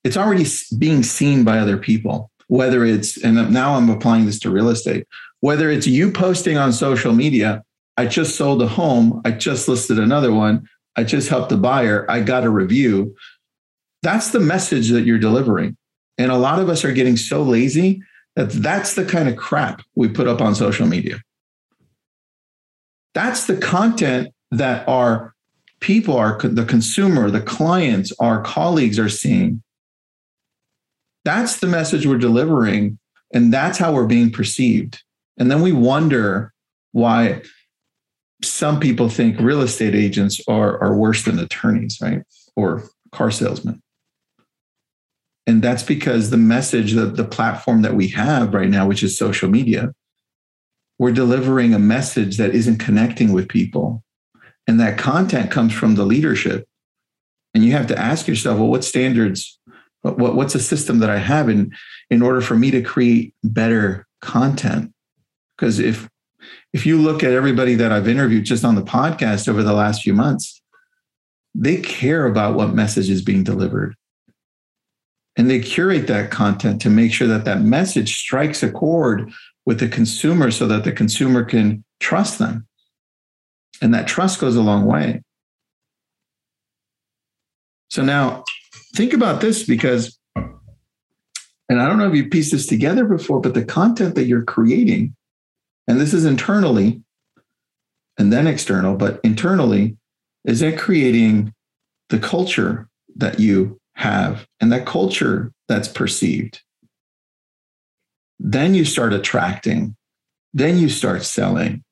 it's 0.04 0.18
already 0.18 0.46
being 0.78 1.04
seen 1.04 1.44
by 1.44 1.60
other 1.60 1.78
people, 1.78 2.32
whether 2.48 2.86
it's, 2.86 3.22
and 3.24 3.51
now 3.51 3.75
I'm 3.75 3.89
applying 3.89 4.25
this 4.25 4.39
to 4.39 4.50
real 4.50 4.70
estate, 4.70 5.06
whether 5.42 5.70
it's 5.70 5.88
you 5.88 6.12
posting 6.12 6.58
on 6.58 6.72
social 6.72 7.13
media, 7.13 7.63
I 7.98 8.06
just 8.06 8.38
sold 8.38 8.62
a 8.62 8.68
home, 8.68 9.22
I 9.25 9.32
just 9.32 9.68
listed 9.68 10.00
another 10.00 10.34
one, 10.34 10.68
I 11.00 11.06
just 11.06 11.29
helped 11.29 11.50
a 11.53 11.58
buyer, 11.58 12.06
I 12.12 12.20
got 12.20 12.44
a 12.44 12.50
review. 12.50 13.15
That's 14.03 14.32
the 14.32 14.39
message 14.41 14.89
that 14.89 15.06
you're 15.06 15.18
delivering. 15.18 15.77
And 16.18 16.29
a 16.29 16.38
lot 16.38 16.60
of 16.60 16.68
us 16.68 16.84
are 16.84 16.91
getting 16.91 17.15
so 17.15 17.41
lazy 17.41 18.03
that 18.36 18.50
that's 18.50 18.96
the 18.96 19.06
kind 19.06 19.29
of 19.29 19.38
crap 19.38 19.82
we 19.96 20.10
put 20.10 20.27
up 20.27 20.41
on 20.41 20.56
social 20.56 20.86
media. 20.86 21.22
That's 23.13 23.48
the 23.48 23.56
content 23.56 24.34
that 24.51 24.86
our 24.89 25.34
people 25.79 26.18
are, 26.18 26.38
the 26.38 26.65
consumer, 26.65 27.32
the 27.32 27.39
clients, 27.39 28.12
our 28.20 28.41
colleagues 28.41 29.00
are 29.00 29.08
seeing. 29.08 29.63
That's 31.24 31.62
the 31.62 31.68
message 31.68 32.06
we're 32.06 32.18
delivering. 32.18 33.00
And 33.34 33.53
that's 33.53 33.77
how 33.77 33.94
we're 33.94 34.06
being 34.06 34.32
perceived. 34.32 35.01
And 35.38 35.50
then 35.50 35.62
we 35.62 35.72
wonder 35.72 36.51
why 36.91 37.44
some 38.41 38.79
people 38.79 39.10
think 39.10 39.39
real 39.39 39.62
estate 39.62 39.96
agents 39.96 40.39
are, 40.48 40.81
are 40.81 40.96
worse 40.96 41.24
than 41.24 41.39
attorneys, 41.39 42.00
right? 42.01 42.24
Or 42.55 42.84
car 43.12 43.31
salesmen. 43.31 43.81
And 45.46 45.62
that's 45.62 45.84
because 45.84 46.29
the 46.29 46.38
message 46.38 46.93
that 46.93 47.15
the 47.15 47.25
platform 47.25 47.81
that 47.81 47.96
we 47.96 48.08
have 48.10 48.53
right 48.53 48.69
now, 48.69 48.88
which 48.88 49.03
is 49.03 49.17
social 49.17 49.50
media, 49.50 49.93
we're 51.00 51.12
delivering 51.12 51.74
a 51.74 51.79
message 51.79 52.38
that 52.38 52.53
isn't 52.53 52.77
connecting 52.77 53.31
with 53.31 53.50
people. 53.50 54.03
And 54.67 54.79
that 54.79 54.98
content 55.00 55.50
comes 55.50 55.74
from 55.74 55.96
the 55.96 56.05
leadership. 56.05 56.67
And 57.53 57.65
you 57.65 57.72
have 57.72 57.88
to 57.88 57.98
ask 57.98 58.27
yourself, 58.27 58.60
well, 58.60 58.67
what 58.67 58.84
standards, 58.84 59.60
what, 60.01 60.36
what's 60.36 60.55
a 60.55 60.60
system 60.60 61.00
that 61.00 61.10
I 61.10 61.17
have 61.17 61.50
in, 61.50 61.72
in 62.12 62.22
order 62.22 62.41
for 62.41 62.55
me 62.55 62.69
to 62.72 62.84
create 62.84 63.34
better 63.43 64.05
content? 64.22 64.93
Because 65.58 65.79
if 65.79 66.08
if 66.74 66.86
you 66.86 66.98
look 66.98 67.24
at 67.24 67.32
everybody 67.32 67.76
that 67.76 67.92
I've 67.92 68.08
interviewed 68.08 68.46
just 68.46 68.64
on 68.64 68.76
the 68.76 68.82
podcast 68.82 69.48
over 69.48 69.64
the 69.64 69.74
last 69.74 70.04
few 70.04 70.14
months, 70.14 70.62
they 71.56 71.78
care 71.78 72.26
about 72.26 72.56
what 72.56 72.74
message 72.74 73.10
is 73.10 73.22
being 73.22 73.44
delivered. 73.44 73.96
And 75.36 75.50
they 75.50 75.60
curate 75.60 76.08
that 76.08 76.32
content 76.32 76.82
to 76.82 76.90
make 76.90 77.14
sure 77.14 77.28
that 77.28 77.46
that 77.46 77.62
message 77.62 78.18
strikes 78.18 78.62
a 78.62 78.72
chord 78.72 79.32
with 79.66 79.80
the 79.80 79.88
consumer 79.88 80.52
so 80.52 80.68
that 80.68 80.84
the 80.84 80.92
consumer 80.92 81.44
can 81.44 81.84
trust 82.00 82.40
them. 82.40 82.68
And 83.82 83.94
that 83.94 84.08
trust 84.08 84.40
goes 84.40 84.56
a 84.56 84.62
long 84.62 84.86
way. 84.86 85.24
So 87.90 88.04
now 88.04 88.44
think 88.96 89.14
about 89.14 89.42
this 89.42 89.64
because, 89.66 90.20
and 90.36 91.82
I 91.82 91.88
don't 91.88 91.98
know 91.98 92.10
if 92.10 92.16
you 92.16 92.30
pieced 92.30 92.52
this 92.52 92.68
together 92.68 93.06
before, 93.06 93.42
but 93.42 93.54
the 93.54 93.66
content 93.66 94.16
that 94.16 94.26
you're 94.26 94.44
creating 94.44 95.16
and 95.89 96.00
this 96.00 96.13
is 96.13 96.24
internally 96.24 97.01
and 98.19 98.31
then 98.31 98.46
external, 98.46 98.96
but 98.96 99.19
internally, 99.24 99.98
is 100.46 100.62
it 100.62 100.77
creating 100.77 101.51
the 102.10 102.19
culture 102.19 102.88
that 103.15 103.39
you 103.39 103.79
have 103.96 104.48
and 104.62 104.72
that 104.72 104.86
culture 104.86 105.51
that's 105.67 105.88
perceived? 105.88 106.62
Then 108.39 108.75
you 108.75 108.86
start 108.86 109.13
attracting, 109.13 109.96
then 110.53 110.77
you 110.77 110.89
start 110.89 111.24
selling. 111.24 111.84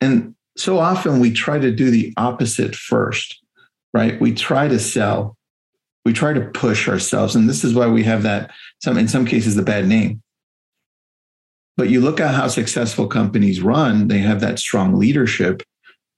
And 0.00 0.34
so 0.56 0.78
often 0.78 1.20
we 1.20 1.30
try 1.30 1.58
to 1.58 1.70
do 1.70 1.90
the 1.90 2.14
opposite 2.16 2.74
first, 2.74 3.38
right? 3.92 4.18
We 4.18 4.32
try 4.32 4.66
to 4.66 4.78
sell, 4.78 5.36
we 6.06 6.14
try 6.14 6.32
to 6.32 6.40
push 6.40 6.88
ourselves. 6.88 7.36
And 7.36 7.50
this 7.50 7.64
is 7.64 7.74
why 7.74 7.86
we 7.86 8.02
have 8.04 8.22
that, 8.22 8.50
some 8.82 8.96
in 8.96 9.08
some 9.08 9.26
cases, 9.26 9.56
the 9.56 9.62
bad 9.62 9.86
name 9.86 10.22
but 11.76 11.88
you 11.88 12.00
look 12.00 12.20
at 12.20 12.34
how 12.34 12.48
successful 12.48 13.06
companies 13.06 13.62
run, 13.62 14.08
they 14.08 14.18
have 14.18 14.40
that 14.40 14.58
strong 14.58 14.94
leadership 14.98 15.62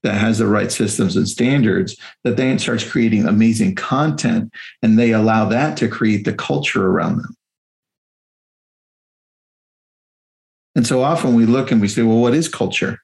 that 0.02 0.14
has 0.14 0.38
the 0.38 0.46
right 0.46 0.70
systems 0.70 1.16
and 1.16 1.28
standards 1.28 1.96
that 2.25 2.37
then 2.37 2.58
starts 2.58 2.88
creating 2.88 3.26
amazing 3.26 3.75
content 3.75 4.52
and 4.82 4.99
they 4.99 5.12
allow 5.12 5.46
that 5.46 5.76
to 5.78 5.88
create 5.88 6.25
the 6.25 6.34
culture 6.34 6.87
around 6.87 7.16
them. 7.16 7.34
And 10.76 10.87
so 10.87 11.02
often 11.02 11.34
we 11.34 11.46
look 11.46 11.70
and 11.70 11.80
we 11.80 11.88
say, 11.88 12.02
well, 12.02 12.18
what 12.18 12.34
is 12.34 12.49
culture? 12.49 12.99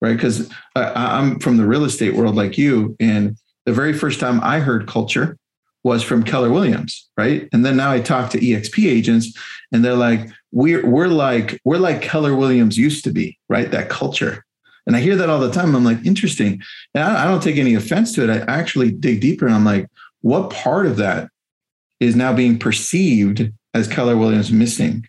Right? 0.00 0.16
Because 0.16 0.50
I'm 0.74 1.38
from 1.38 1.56
the 1.56 1.66
real 1.66 1.84
estate 1.84 2.14
world 2.14 2.34
like 2.34 2.58
you. 2.58 2.96
And 2.98 3.36
the 3.64 3.72
very 3.72 3.92
first 3.92 4.20
time 4.20 4.40
I 4.42 4.58
heard 4.58 4.88
culture 4.88 5.36
was 5.84 6.02
from 6.02 6.22
Keller 6.22 6.50
Williams, 6.50 7.08
right? 7.16 7.48
And 7.52 7.64
then 7.64 7.76
now 7.76 7.92
I 7.92 8.00
talk 8.00 8.30
to 8.30 8.40
EXP 8.40 8.90
agents 8.90 9.38
and 9.70 9.84
they're 9.84 9.94
like, 9.94 10.28
we're 10.54 10.88
we're 10.88 11.08
like 11.08 11.60
we're 11.64 11.78
like 11.78 12.00
Keller 12.00 12.34
Williams 12.34 12.78
used 12.78 13.02
to 13.04 13.10
be, 13.12 13.38
right? 13.48 13.70
That 13.72 13.90
culture. 13.90 14.44
And 14.86 14.94
I 14.94 15.00
hear 15.00 15.16
that 15.16 15.28
all 15.28 15.40
the 15.40 15.50
time. 15.50 15.74
I'm 15.74 15.84
like, 15.84 16.04
interesting. 16.06 16.62
And 16.94 17.02
I, 17.02 17.24
I 17.24 17.26
don't 17.26 17.42
take 17.42 17.56
any 17.56 17.74
offense 17.74 18.12
to 18.14 18.22
it. 18.22 18.30
I 18.30 18.44
actually 18.46 18.92
dig 18.92 19.20
deeper 19.20 19.46
and 19.46 19.54
I'm 19.54 19.64
like, 19.64 19.88
what 20.20 20.50
part 20.50 20.86
of 20.86 20.96
that 20.98 21.28
is 22.00 22.14
now 22.14 22.32
being 22.32 22.58
perceived 22.58 23.50
as 23.72 23.88
Keller 23.88 24.16
Williams 24.16 24.52
missing? 24.52 25.06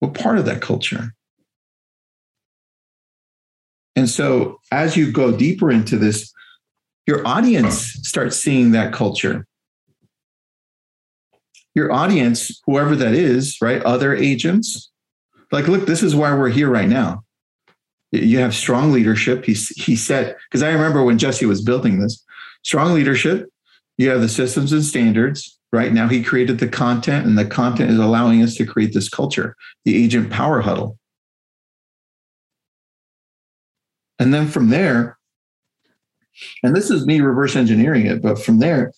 What 0.00 0.14
part 0.14 0.38
of 0.38 0.44
that 0.44 0.60
culture? 0.60 1.14
And 3.94 4.10
so 4.10 4.60
as 4.70 4.96
you 4.96 5.10
go 5.10 5.34
deeper 5.34 5.70
into 5.70 5.96
this, 5.96 6.32
your 7.06 7.26
audience 7.26 7.78
starts 8.02 8.36
seeing 8.36 8.72
that 8.72 8.92
culture 8.92 9.46
your 11.76 11.92
audience, 11.92 12.60
whoever 12.64 12.96
that 12.96 13.14
is, 13.14 13.58
right? 13.60 13.82
Other 13.82 14.16
agents, 14.16 14.90
like, 15.52 15.68
look, 15.68 15.86
this 15.86 16.02
is 16.02 16.16
why 16.16 16.34
we're 16.34 16.48
here 16.48 16.70
right 16.70 16.88
now. 16.88 17.22
You 18.10 18.38
have 18.38 18.54
strong 18.54 18.92
leadership. 18.92 19.44
He, 19.44 19.52
he 19.52 19.94
said, 19.94 20.34
because 20.48 20.62
I 20.62 20.72
remember 20.72 21.04
when 21.04 21.18
Jesse 21.18 21.44
was 21.44 21.60
building 21.60 22.00
this, 22.00 22.24
strong 22.62 22.94
leadership, 22.94 23.50
you 23.98 24.08
have 24.08 24.22
the 24.22 24.28
systems 24.28 24.72
and 24.72 24.82
standards. 24.82 25.52
Right 25.70 25.92
now, 25.92 26.08
he 26.08 26.22
created 26.22 26.58
the 26.58 26.68
content, 26.68 27.26
and 27.26 27.36
the 27.36 27.44
content 27.44 27.90
is 27.90 27.98
allowing 27.98 28.42
us 28.42 28.54
to 28.54 28.64
create 28.64 28.94
this 28.94 29.10
culture, 29.10 29.54
the 29.84 30.02
agent 30.02 30.30
power 30.30 30.62
huddle. 30.62 30.98
And 34.18 34.32
then 34.32 34.48
from 34.48 34.70
there, 34.70 35.18
and 36.62 36.74
this 36.74 36.90
is 36.90 37.04
me 37.04 37.20
reverse 37.20 37.54
engineering 37.54 38.06
it, 38.06 38.22
but 38.22 38.38
from 38.38 38.60
there, 38.60 38.92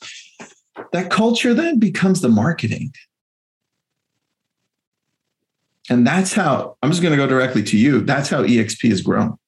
that 0.93 1.11
culture 1.11 1.55
then 1.55 1.79
becomes 1.79 2.21
the 2.21 2.29
marketing. 2.29 2.93
And 5.91 6.07
that's 6.07 6.33
how 6.33 6.77
I'm 6.83 6.91
just 6.91 7.03
going 7.03 7.13
to 7.13 7.17
go 7.17 7.27
directly 7.27 7.63
to 7.65 7.77
you. 7.79 8.01
That's 8.01 8.29
how 8.29 8.43
EXP 8.43 8.91
has 8.91 9.01
grown. 9.01 9.39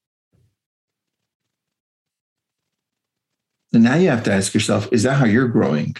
And 3.73 3.83
now 3.83 3.95
you 3.95 4.09
have 4.09 4.23
to 4.23 4.33
ask 4.33 4.53
yourself, 4.53 4.89
is 4.91 5.03
that 5.03 5.15
how 5.15 5.25
you're 5.25 5.47
growing? 5.47 5.95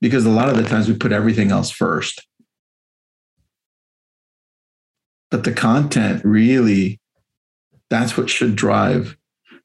Because 0.00 0.26
a 0.26 0.30
lot 0.30 0.48
of 0.48 0.56
the 0.56 0.64
times 0.64 0.88
we 0.88 0.96
put 0.96 1.12
everything 1.12 1.50
else 1.50 1.70
first. 1.70 2.26
But 5.30 5.44
the 5.44 5.52
content 5.52 6.24
really, 6.24 7.00
that's 7.90 8.16
what 8.16 8.30
should 8.30 8.56
drive 8.56 9.16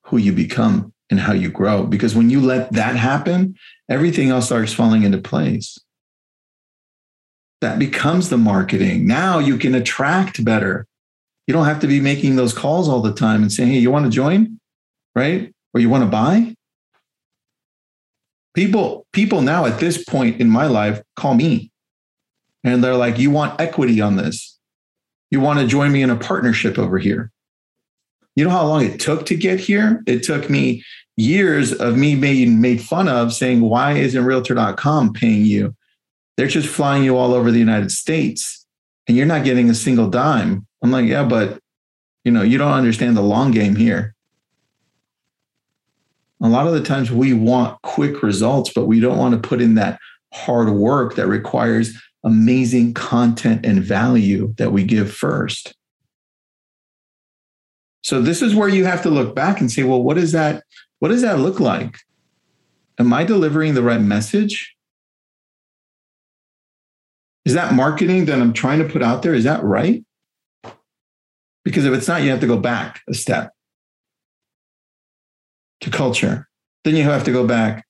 who 0.04 0.18
you 0.18 0.32
become 0.32 0.94
and 1.10 1.20
how 1.20 1.34
you 1.34 1.50
grow. 1.50 1.86
Because 1.86 2.16
when 2.16 2.30
you 2.30 2.40
let 2.40 2.72
that 2.74 2.96
happen, 2.96 3.56
everything 3.90 4.30
else 4.30 4.46
starts 4.46 4.74
falling 4.74 5.04
into 5.04 5.18
place. 5.18 5.78
That 7.62 7.80
becomes 7.80 8.30
the 8.30 8.38
marketing. 8.38 9.06
Now 9.06 9.40
you 9.40 9.58
can 9.58 9.76
attract 9.76 10.44
better. 10.46 10.86
You 11.48 11.54
don't 11.54 11.66
have 11.66 11.80
to 11.82 11.88
be 11.88 12.00
making 12.00 12.36
those 12.36 12.54
calls 12.54 12.88
all 12.88 13.02
the 13.02 13.14
time 13.14 13.42
and 13.42 13.52
saying, 13.52 13.72
hey, 13.72 13.80
you 13.80 13.92
want 13.92 14.06
to 14.06 14.12
join? 14.12 14.60
Right? 15.16 15.54
Or 15.74 15.82
you 15.82 15.90
want 15.90 16.04
to 16.04 16.10
buy? 16.10 16.56
People, 18.54 19.06
people 19.14 19.42
now 19.42 19.66
at 19.66 19.80
this 19.80 20.04
point 20.04 20.40
in 20.40 20.50
my 20.50 20.68
life 20.68 21.02
call 21.16 21.34
me 21.34 21.72
and 22.64 22.84
they're 22.84 22.96
like, 22.96 23.18
you 23.18 23.32
want 23.32 23.60
equity 23.60 24.02
on 24.02 24.16
this? 24.16 24.58
You 25.32 25.40
want 25.40 25.60
to 25.60 25.68
join 25.68 25.92
me 25.92 26.02
in 26.02 26.10
a 26.10 26.16
partnership 26.16 26.78
over 26.78 26.98
here? 26.98 27.32
You 28.36 28.46
know 28.46 28.52
how 28.52 28.66
long 28.66 28.86
it 28.86 29.00
took 29.00 29.26
to 29.28 29.36
get 29.36 29.60
here? 29.60 30.04
It 30.08 30.24
took 30.24 30.50
me 30.50 30.84
years 31.18 31.74
of 31.74 31.98
me 31.98 32.16
being 32.16 32.62
made 32.62 32.82
fun 32.82 33.08
of 33.10 33.34
saying, 33.34 33.62
why 33.62 33.94
isn't 33.94 34.24
realtor.com 34.24 35.14
paying 35.14 35.46
you? 35.46 35.76
They're 36.38 36.48
just 36.48 36.70
flying 36.70 37.04
you 37.04 37.18
all 37.18 37.34
over 37.34 37.52
the 37.52 37.60
United 37.60 37.92
States 37.92 38.66
and 39.10 39.18
you're 39.18 39.26
not 39.26 39.44
getting 39.44 39.70
a 39.70 39.76
single 39.76 40.10
dime. 40.10 40.66
I'm 40.82 40.92
like, 40.92 41.08
yeah, 41.08 41.24
but 41.26 41.60
you 42.24 42.32
know, 42.32 42.44
you 42.44 42.58
don't 42.58 42.72
understand 42.72 43.18
the 43.18 43.22
long 43.22 43.52
game 43.52 43.76
here. 43.76 44.16
A 46.42 46.48
lot 46.48 46.68
of 46.68 46.74
the 46.74 46.84
times 46.84 47.12
we 47.12 47.34
want 47.34 47.82
quick 47.82 48.24
results, 48.24 48.72
but 48.72 48.86
we 48.86 49.00
don't 49.00 49.18
want 49.18 49.34
to 49.34 49.50
put 49.50 49.62
in 49.62 49.76
that 49.76 50.00
hard 50.32 50.70
work 50.70 51.16
that 51.16 51.28
requires 51.28 52.00
amazing 52.24 52.94
content 52.94 53.66
and 53.66 53.84
value 53.84 54.54
that 54.58 54.72
we 54.72 54.84
give 54.84 55.12
first. 55.12 55.74
So 58.04 58.22
this 58.22 58.42
is 58.42 58.56
where 58.56 58.70
you 58.70 58.86
have 58.86 59.04
to 59.04 59.10
look 59.10 59.36
back 59.36 59.60
and 59.60 59.72
say, 59.72 59.84
well, 59.84 60.02
what 60.02 60.18
is 60.18 60.32
that? 60.32 60.64
What 61.00 61.10
does 61.10 61.22
that 61.22 61.40
look 61.40 61.60
like? 61.60 61.98
Am 62.98 63.14
I 63.14 63.24
delivering 63.24 63.74
the 63.74 63.84
right 63.84 64.02
message? 64.02 64.76
Is 67.46 67.54
that 67.54 67.74
marketing 67.74 68.26
that 68.26 68.40
I'm 68.40 68.54
trying 68.54 68.80
to 68.80 68.90
put 68.90 69.02
out 69.02 69.24
there? 69.24 69.34
Is 69.34 69.46
that 69.46 69.64
right? 69.64 70.04
Because 71.64 71.86
if 71.86 71.94
it's 71.94 72.08
not, 72.08 72.22
you 72.22 72.30
have 72.30 72.42
to 72.42 72.48
go 72.48 72.58
back 72.58 73.02
a 73.10 73.14
step 73.14 73.54
to 75.82 75.90
culture. 75.90 76.48
Then 76.84 76.96
you 76.96 77.04
have 77.04 77.24
to 77.26 77.32
go 77.32 77.46
back 77.46 77.86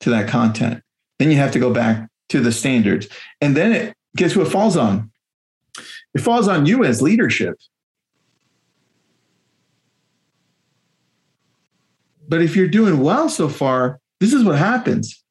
to 0.00 0.10
that 0.10 0.28
content. 0.28 0.82
Then 1.18 1.30
you 1.30 1.36
have 1.36 1.52
to 1.52 1.58
go 1.58 1.72
back 1.72 2.08
to 2.30 2.40
the 2.40 2.52
standards. 2.52 3.08
And 3.40 3.56
then 3.56 3.72
it 3.72 3.94
guess 4.16 4.36
what 4.36 4.48
falls 4.48 4.76
on? 4.76 5.10
It 6.14 6.20
falls 6.20 6.48
on 6.48 6.66
you 6.66 6.84
as 6.84 7.00
leadership. 7.00 7.58
But 12.28 12.42
if 12.42 12.56
you're 12.56 12.68
doing 12.68 13.00
well 13.00 13.28
so 13.28 13.48
far, 13.48 14.00
this 14.20 14.32
is 14.32 14.44
what 14.44 14.58
happens. 14.58 15.22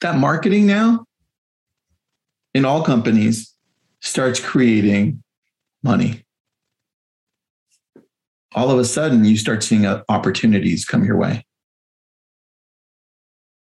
That 0.00 0.18
marketing 0.18 0.66
now 0.66 1.06
in 2.54 2.64
all 2.64 2.82
companies 2.82 3.54
starts 4.00 4.40
creating 4.40 5.22
money. 5.82 6.24
All 8.54 8.70
of 8.70 8.78
a 8.78 8.84
sudden, 8.84 9.24
you 9.24 9.36
start 9.36 9.62
seeing 9.62 9.84
uh, 9.84 10.02
opportunities 10.08 10.84
come 10.84 11.04
your 11.04 11.16
way. 11.16 11.44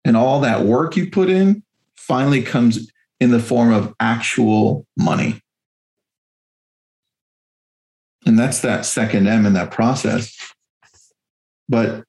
And 0.05 0.17
all 0.17 0.41
that 0.41 0.65
work 0.65 0.97
you 0.97 1.11
put 1.11 1.31
in 1.31 1.63
finally 1.97 2.43
comes 2.43 2.91
in 3.21 3.31
the 3.31 3.41
form 3.41 3.73
of 3.73 3.95
actual 3.99 4.87
money. 4.97 5.41
And 8.27 8.39
that's 8.39 8.61
that 8.61 8.87
second 8.87 9.27
M 9.27 9.47
in 9.47 9.55
that 9.55 9.71
process. 9.71 10.37
But 11.69 12.05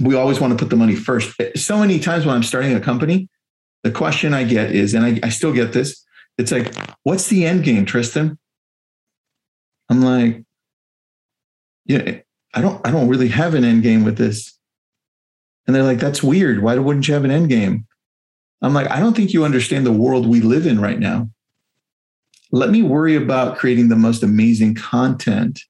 we 0.00 0.14
always 0.14 0.40
want 0.40 0.52
to 0.52 0.58
put 0.58 0.70
the 0.70 0.76
money 0.76 0.96
first. 0.96 1.34
So 1.56 1.78
many 1.78 2.00
times 2.00 2.26
when 2.26 2.34
I'm 2.34 2.42
starting 2.42 2.74
a 2.74 2.80
company, 2.80 3.28
the 3.82 3.90
question 3.90 4.34
I 4.34 4.44
get 4.44 4.72
is, 4.72 4.94
and 4.94 5.04
I, 5.04 5.20
I 5.22 5.28
still 5.28 5.52
get 5.52 5.72
this, 5.72 6.04
it's 6.38 6.52
like, 6.52 6.74
what's 7.02 7.28
the 7.28 7.44
end 7.44 7.64
game, 7.64 7.84
Tristan? 7.84 8.38
I'm 9.90 10.00
like, 10.00 10.42
yeah, 11.84 12.18
I 12.54 12.60
don't, 12.60 12.84
I 12.86 12.90
don't 12.90 13.08
really 13.08 13.28
have 13.28 13.54
an 13.54 13.64
end 13.64 13.82
game 13.82 14.04
with 14.04 14.16
this. 14.16 14.56
And 15.66 15.76
they're 15.76 15.82
like, 15.82 15.98
that's 15.98 16.22
weird. 16.22 16.62
Why 16.62 16.76
wouldn't 16.76 17.06
you 17.06 17.14
have 17.14 17.24
an 17.24 17.30
end 17.30 17.48
game? 17.48 17.86
I'm 18.62 18.74
like, 18.74 18.90
I 18.90 19.00
don't 19.00 19.16
think 19.16 19.32
you 19.32 19.44
understand 19.44 19.86
the 19.86 19.92
world 19.92 20.26
we 20.26 20.40
live 20.40 20.66
in 20.66 20.80
right 20.80 20.98
now. 20.98 21.30
Let 22.52 22.70
me 22.70 22.82
worry 22.82 23.16
about 23.16 23.56
creating 23.56 23.88
the 23.88 23.96
most 23.96 24.22
amazing 24.22 24.74
content, 24.74 25.60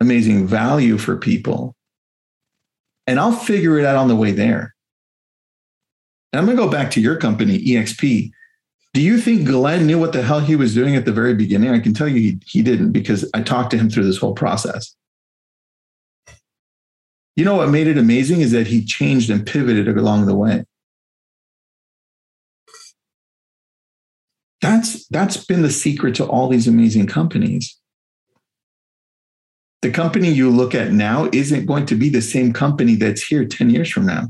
amazing 0.00 0.46
value 0.46 0.98
for 0.98 1.16
people. 1.16 1.75
And 3.06 3.20
I'll 3.20 3.32
figure 3.32 3.78
it 3.78 3.84
out 3.84 3.96
on 3.96 4.08
the 4.08 4.16
way 4.16 4.32
there. 4.32 4.74
And 6.32 6.40
I'm 6.40 6.46
going 6.46 6.56
to 6.56 6.62
go 6.62 6.70
back 6.70 6.90
to 6.92 7.00
your 7.00 7.16
company, 7.16 7.58
EXP. 7.58 8.30
Do 8.92 9.00
you 9.00 9.18
think 9.18 9.46
Glenn 9.46 9.86
knew 9.86 9.98
what 9.98 10.12
the 10.12 10.22
hell 10.22 10.40
he 10.40 10.56
was 10.56 10.74
doing 10.74 10.96
at 10.96 11.04
the 11.04 11.12
very 11.12 11.34
beginning? 11.34 11.70
I 11.70 11.80
can 11.80 11.94
tell 11.94 12.08
you 12.08 12.20
he, 12.20 12.40
he 12.46 12.62
didn't 12.62 12.92
because 12.92 13.28
I 13.34 13.42
talked 13.42 13.70
to 13.72 13.78
him 13.78 13.90
through 13.90 14.06
this 14.06 14.18
whole 14.18 14.34
process. 14.34 14.94
You 17.36 17.44
know 17.44 17.56
what 17.56 17.68
made 17.68 17.86
it 17.86 17.98
amazing 17.98 18.40
is 18.40 18.52
that 18.52 18.66
he 18.66 18.84
changed 18.84 19.28
and 19.28 19.46
pivoted 19.46 19.86
along 19.88 20.26
the 20.26 20.34
way. 20.34 20.64
That's 24.62 25.06
that's 25.08 25.44
been 25.44 25.62
the 25.62 25.70
secret 25.70 26.14
to 26.16 26.24
all 26.24 26.48
these 26.48 26.66
amazing 26.66 27.06
companies. 27.06 27.78
The 29.82 29.90
company 29.90 30.30
you 30.30 30.50
look 30.50 30.74
at 30.74 30.92
now 30.92 31.28
isn't 31.32 31.66
going 31.66 31.86
to 31.86 31.94
be 31.94 32.08
the 32.08 32.22
same 32.22 32.52
company 32.52 32.96
that's 32.96 33.22
here 33.22 33.44
10 33.44 33.70
years 33.70 33.90
from 33.90 34.06
now 34.06 34.28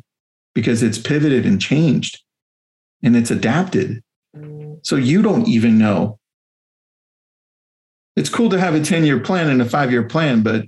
because 0.54 0.82
it's 0.82 0.98
pivoted 0.98 1.46
and 1.46 1.60
changed 1.60 2.20
and 3.02 3.16
it's 3.16 3.30
adapted. 3.30 4.02
So 4.82 4.96
you 4.96 5.22
don't 5.22 5.46
even 5.48 5.78
know. 5.78 6.18
It's 8.16 8.28
cool 8.28 8.48
to 8.50 8.58
have 8.58 8.74
a 8.74 8.82
10 8.82 9.04
year 9.04 9.20
plan 9.20 9.48
and 9.48 9.60
a 9.60 9.64
five 9.64 9.90
year 9.90 10.02
plan, 10.02 10.42
but 10.42 10.64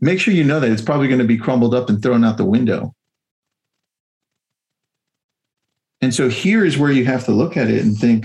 make 0.00 0.20
sure 0.20 0.34
you 0.34 0.44
know 0.44 0.60
that 0.60 0.70
it's 0.70 0.82
probably 0.82 1.08
going 1.08 1.20
to 1.20 1.26
be 1.26 1.38
crumbled 1.38 1.74
up 1.74 1.88
and 1.88 2.02
thrown 2.02 2.24
out 2.24 2.36
the 2.36 2.44
window. 2.44 2.94
And 6.00 6.14
so 6.14 6.28
here 6.28 6.64
is 6.64 6.78
where 6.78 6.90
you 6.90 7.04
have 7.04 7.24
to 7.26 7.32
look 7.32 7.56
at 7.56 7.68
it 7.68 7.84
and 7.84 7.96
think, 7.96 8.24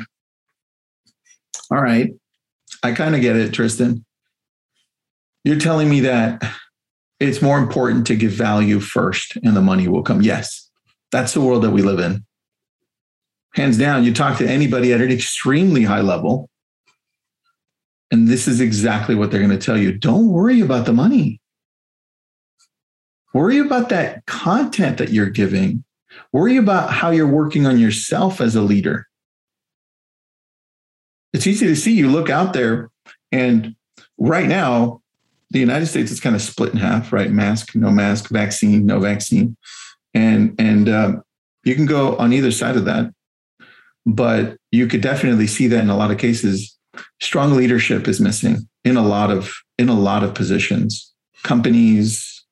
all 1.69 1.81
right, 1.81 2.12
I 2.83 2.93
kind 2.93 3.15
of 3.15 3.21
get 3.21 3.35
it, 3.35 3.53
Tristan. 3.53 4.04
You're 5.45 5.59
telling 5.59 5.89
me 5.89 5.99
that 5.99 6.43
it's 7.19 7.39
more 7.39 7.59
important 7.59 8.07
to 8.07 8.15
give 8.15 8.31
value 8.31 8.79
first 8.79 9.37
and 9.37 9.55
the 9.55 9.61
money 9.61 9.87
will 9.87 10.01
come. 10.01 10.23
Yes, 10.23 10.71
that's 11.11 11.35
the 11.35 11.41
world 11.41 11.63
that 11.63 11.69
we 11.69 11.83
live 11.83 11.99
in. 11.99 12.25
Hands 13.53 13.77
down, 13.77 14.03
you 14.03 14.11
talk 14.11 14.39
to 14.39 14.49
anybody 14.49 14.91
at 14.91 15.01
an 15.01 15.11
extremely 15.11 15.83
high 15.83 16.01
level, 16.01 16.49
and 18.09 18.27
this 18.27 18.47
is 18.47 18.59
exactly 18.59 19.13
what 19.13 19.29
they're 19.29 19.39
going 19.39 19.57
to 19.57 19.63
tell 19.63 19.77
you. 19.77 19.93
Don't 19.93 20.29
worry 20.29 20.61
about 20.61 20.87
the 20.87 20.93
money. 20.93 21.39
Worry 23.33 23.59
about 23.59 23.89
that 23.89 24.25
content 24.25 24.97
that 24.97 25.11
you're 25.11 25.29
giving. 25.29 25.83
Worry 26.33 26.57
about 26.57 26.91
how 26.91 27.11
you're 27.11 27.31
working 27.31 27.67
on 27.67 27.77
yourself 27.77 28.41
as 28.41 28.55
a 28.55 28.61
leader. 28.61 29.07
It's 31.33 31.45
easy 31.45 31.67
to 31.67 31.75
see. 31.75 31.93
You 31.93 32.09
look 32.09 32.31
out 32.31 32.53
there, 32.53 32.89
and 33.31 33.75
right 34.17 34.47
now, 34.47 35.01
the 35.51 35.59
United 35.59 35.85
States 35.85 36.11
is 36.11 36.19
kind 36.19 36.35
of 36.35 36.41
split 36.41 36.73
in 36.73 36.79
half, 36.79 37.13
right? 37.13 37.31
Mask, 37.31 37.75
no 37.75 37.91
mask, 37.91 38.29
vaccine, 38.29 38.85
no 38.85 38.99
vaccine, 38.99 39.55
and 40.13 40.55
and 40.60 40.89
um, 40.89 41.23
you 41.63 41.75
can 41.75 41.86
go 41.86 42.15
on 42.17 42.34
either 42.34 42.51
side 42.51 42.75
of 42.75 42.86
that, 42.86 43.12
but 44.05 44.58
you 44.71 44.88
could 44.88 45.01
definitely 45.01 45.47
see 45.47 45.67
that 45.67 45.81
in 45.81 45.89
a 45.89 45.97
lot 45.97 46.12
of 46.12 46.17
cases, 46.17 46.77
strong 47.21 47.55
leadership 47.55 48.08
is 48.08 48.19
missing 48.19 48.67
in 48.84 48.97
a 48.97 49.05
lot 49.05 49.31
of 49.31 49.53
in 49.77 49.89
a 49.89 49.99
lot 49.99 50.23
of 50.23 50.34
positions, 50.34 51.13
companies, 51.43 52.45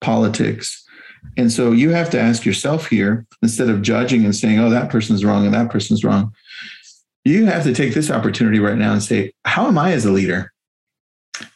politics. 0.00 0.82
And 1.36 1.50
so 1.50 1.72
you 1.72 1.90
have 1.90 2.10
to 2.10 2.20
ask 2.20 2.44
yourself 2.44 2.86
here, 2.88 3.26
instead 3.42 3.70
of 3.70 3.82
judging 3.82 4.24
and 4.24 4.36
saying, 4.36 4.58
oh, 4.58 4.70
that 4.70 4.90
person's 4.90 5.24
wrong 5.24 5.44
and 5.46 5.54
that 5.54 5.70
person's 5.70 6.04
wrong, 6.04 6.32
you 7.24 7.46
have 7.46 7.64
to 7.64 7.74
take 7.74 7.94
this 7.94 8.10
opportunity 8.10 8.60
right 8.60 8.76
now 8.76 8.92
and 8.92 9.02
say, 9.02 9.32
how 9.44 9.66
am 9.66 9.78
I 9.78 9.92
as 9.92 10.04
a 10.04 10.12
leader? 10.12 10.52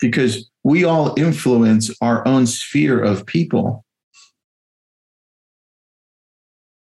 Because 0.00 0.50
we 0.68 0.84
all 0.84 1.18
influence 1.18 1.90
our 2.02 2.26
own 2.28 2.46
sphere 2.46 3.02
of 3.02 3.24
people. 3.24 3.86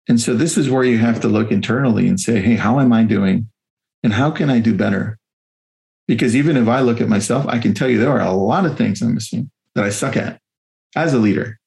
And 0.08 0.20
so 0.20 0.34
this 0.34 0.58
is 0.58 0.68
where 0.68 0.82
you 0.82 0.98
have 0.98 1.20
to 1.20 1.28
look 1.28 1.52
internally 1.52 2.08
and 2.08 2.18
say, 2.18 2.40
hey, 2.40 2.56
how 2.56 2.80
am 2.80 2.92
I 2.92 3.04
doing? 3.04 3.48
And 4.02 4.12
how 4.12 4.32
can 4.32 4.50
I 4.50 4.58
do 4.58 4.74
better? 4.74 5.16
Because 6.08 6.34
even 6.34 6.56
if 6.56 6.66
I 6.66 6.80
look 6.80 7.00
at 7.00 7.08
myself, 7.08 7.46
I 7.46 7.60
can 7.60 7.72
tell 7.72 7.88
you 7.88 7.98
there 7.98 8.10
are 8.10 8.20
a 8.20 8.32
lot 8.32 8.66
of 8.66 8.76
things 8.76 9.00
I'm 9.00 9.14
missing 9.14 9.48
that 9.76 9.84
I 9.84 9.90
suck 9.90 10.16
at 10.16 10.40
as 10.96 11.14
a 11.14 11.18
leader. 11.18 11.60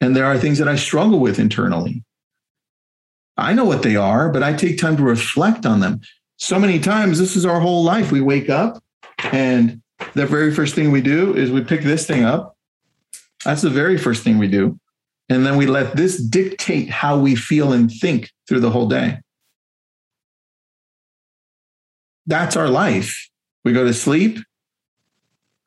And 0.00 0.14
there 0.14 0.26
are 0.26 0.38
things 0.38 0.58
that 0.58 0.68
I 0.68 0.76
struggle 0.76 1.18
with 1.18 1.40
internally. 1.40 2.04
I 3.36 3.52
know 3.52 3.64
what 3.64 3.82
they 3.82 3.96
are, 3.96 4.28
but 4.30 4.44
I 4.44 4.52
take 4.52 4.78
time 4.78 4.96
to 4.96 5.02
reflect 5.02 5.66
on 5.66 5.80
them. 5.80 6.02
So 6.36 6.60
many 6.60 6.78
times, 6.78 7.18
this 7.18 7.34
is 7.34 7.44
our 7.44 7.58
whole 7.58 7.82
life. 7.82 8.12
We 8.12 8.20
wake 8.20 8.48
up, 8.48 8.80
and 9.32 9.82
the 10.14 10.26
very 10.26 10.52
first 10.52 10.74
thing 10.74 10.90
we 10.90 11.00
do 11.00 11.34
is 11.34 11.50
we 11.50 11.62
pick 11.62 11.82
this 11.82 12.06
thing 12.06 12.24
up. 12.24 12.56
That's 13.44 13.62
the 13.62 13.70
very 13.70 13.98
first 13.98 14.22
thing 14.22 14.38
we 14.38 14.48
do. 14.48 14.78
And 15.28 15.44
then 15.44 15.56
we 15.56 15.66
let 15.66 15.96
this 15.96 16.18
dictate 16.18 16.88
how 16.88 17.18
we 17.18 17.34
feel 17.34 17.72
and 17.72 17.90
think 17.90 18.30
through 18.48 18.60
the 18.60 18.70
whole 18.70 18.88
day. 18.88 19.18
That's 22.26 22.56
our 22.56 22.68
life. 22.68 23.28
We 23.64 23.72
go 23.72 23.84
to 23.84 23.94
sleep, 23.94 24.38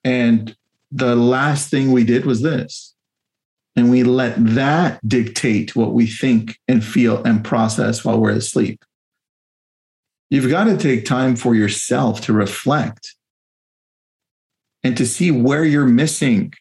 and 0.04 0.56
the 0.92 1.16
last 1.16 1.70
thing 1.70 1.92
we 1.92 2.04
did 2.04 2.26
was 2.26 2.42
this. 2.42 2.96
And 3.76 3.90
we 3.90 4.04
let 4.04 4.34
that 4.38 5.00
dictate 5.08 5.76
what 5.76 5.94
we 5.94 6.08
think 6.08 6.58
and 6.68 6.84
feel 6.84 7.24
and 7.24 7.44
process 7.44 8.04
while 8.04 8.20
we're 8.20 8.32
asleep. 8.32 8.84
You've 10.30 10.50
got 10.50 10.66
to 10.66 10.78
take 10.78 11.06
time 11.06 11.36
for 11.36 11.56
yourself 11.56 12.22
to 12.22 12.34
reflect 12.34 13.16
and 14.84 14.96
to 14.98 15.06
see 15.06 15.32
where 15.32 15.64
you're 15.64 15.86
missing, 15.86 16.54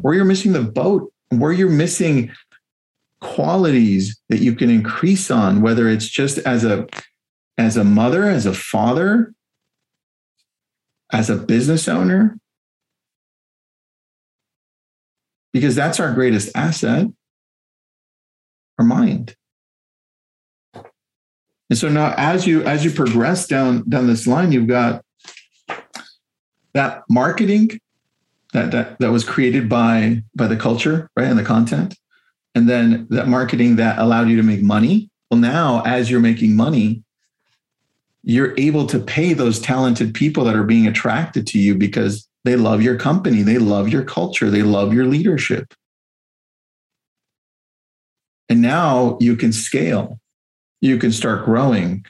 where 0.00 0.14
you're 0.14 0.24
missing 0.24 0.52
the 0.52 0.62
boat, 0.62 1.12
where 1.30 1.52
you're 1.52 1.68
missing 1.68 2.32
qualities 3.20 4.20
that 4.28 4.40
you 4.40 4.54
can 4.54 4.70
increase 4.70 5.30
on, 5.30 5.60
whether 5.60 5.88
it's 5.88 6.08
just 6.08 6.38
as 6.38 6.64
a 6.64 6.86
as 7.56 7.76
a 7.76 7.84
mother, 7.84 8.24
as 8.24 8.46
a 8.46 8.54
father, 8.54 9.34
as 11.12 11.28
a 11.28 11.36
business 11.36 11.88
owner, 11.88 12.38
because 15.52 15.74
that's 15.74 15.98
our 15.98 16.12
greatest 16.12 16.50
asset 16.54 17.08
our 18.78 18.84
mind. 18.84 19.34
And 21.70 21.78
so 21.78 21.88
now 21.88 22.14
as 22.16 22.46
you 22.46 22.62
as 22.62 22.84
you 22.84 22.90
progress 22.90 23.46
down 23.46 23.88
down 23.88 24.06
this 24.06 24.26
line 24.26 24.52
you've 24.52 24.68
got 24.68 25.04
that 26.74 27.02
marketing 27.08 27.80
that 28.52 28.70
that 28.72 28.98
that 28.98 29.10
was 29.10 29.24
created 29.24 29.68
by 29.68 30.22
by 30.34 30.46
the 30.46 30.56
culture 30.56 31.10
right 31.16 31.26
and 31.26 31.38
the 31.38 31.44
content 31.44 31.96
and 32.54 32.68
then 32.68 33.06
that 33.10 33.28
marketing 33.28 33.76
that 33.76 33.98
allowed 33.98 34.28
you 34.28 34.36
to 34.36 34.42
make 34.42 34.62
money 34.62 35.10
well 35.30 35.40
now 35.40 35.82
as 35.84 36.10
you're 36.10 36.20
making 36.20 36.56
money 36.56 37.02
you're 38.22 38.54
able 38.58 38.86
to 38.86 38.98
pay 38.98 39.32
those 39.32 39.58
talented 39.60 40.12
people 40.12 40.44
that 40.44 40.54
are 40.54 40.64
being 40.64 40.86
attracted 40.86 41.46
to 41.46 41.58
you 41.58 41.74
because 41.74 42.28
they 42.44 42.56
love 42.56 42.82
your 42.82 42.96
company. 42.96 43.42
They 43.42 43.58
love 43.58 43.88
your 43.88 44.04
culture. 44.04 44.50
They 44.50 44.62
love 44.62 44.92
your 44.92 45.06
leadership. 45.06 45.72
And 48.48 48.62
now 48.62 49.18
you 49.20 49.36
can 49.36 49.52
scale. 49.52 50.20
You 50.80 50.98
can 50.98 51.12
start 51.12 51.44
growing. 51.44 52.04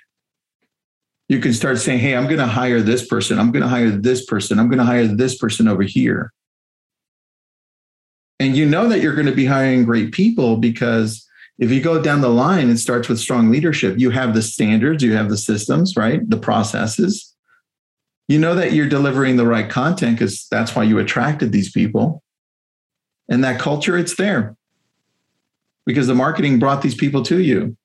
You 1.29 1.41
can 1.41 1.53
start 1.53 1.79
saying, 1.79 2.01
hey, 2.01 2.17
I'm 2.17 2.25
going 2.25 2.39
to 2.39 2.47
hire 2.47 2.81
this 2.81 3.07
person. 3.07 3.39
I'm 3.39 3.53
going 3.53 3.63
to 3.63 3.69
hire 3.69 3.91
this 3.91 4.25
person. 4.25 4.59
I'm 4.59 4.69
going 4.69 4.79
to 4.79 4.85
hire 4.85 5.07
this 5.07 5.37
person 5.37 5.69
over 5.69 5.83
here. 5.83 6.33
And 8.41 8.57
you 8.57 8.67
know 8.67 8.89
that 8.89 9.01
you're 9.01 9.15
going 9.15 9.27
to 9.27 9.33
be 9.33 9.45
hiring 9.45 9.85
great 9.85 10.13
people 10.13 10.57
because 10.57 11.27
if 11.59 11.71
you 11.71 11.83
go 11.83 12.01
down 12.01 12.21
the 12.21 12.29
line, 12.29 12.71
it 12.71 12.79
starts 12.79 13.09
with 13.09 13.19
strong 13.19 13.51
leadership. 13.51 13.99
You 13.99 14.11
have 14.11 14.33
the 14.33 14.43
standards, 14.43 15.03
you 15.03 15.15
have 15.15 15.29
the 15.29 15.37
systems, 15.37 15.97
right? 15.97 16.21
The 16.29 16.39
processes 16.39 17.35
you 18.29 18.39
know 18.39 18.55
that 18.55 18.73
you're 18.73 18.89
delivering 18.89 19.37
the 19.37 19.47
right 19.47 19.69
content 19.69 20.19
because 20.19 20.47
that's 20.49 20.77
why 20.77 20.83
you 20.83 20.99
attracted 20.99 21.51
these 21.51 21.73
people. 21.73 22.23
And 23.29 23.43
that 23.43 23.59
culture, 23.59 23.97
it's 23.97 24.17
there 24.17 24.55
because 25.87 26.07
the 26.07 26.15
marketing 26.15 26.59
brought 26.59 26.83
these 26.83 26.95
people 26.95 27.23
to 27.25 27.41
you. 27.41 27.77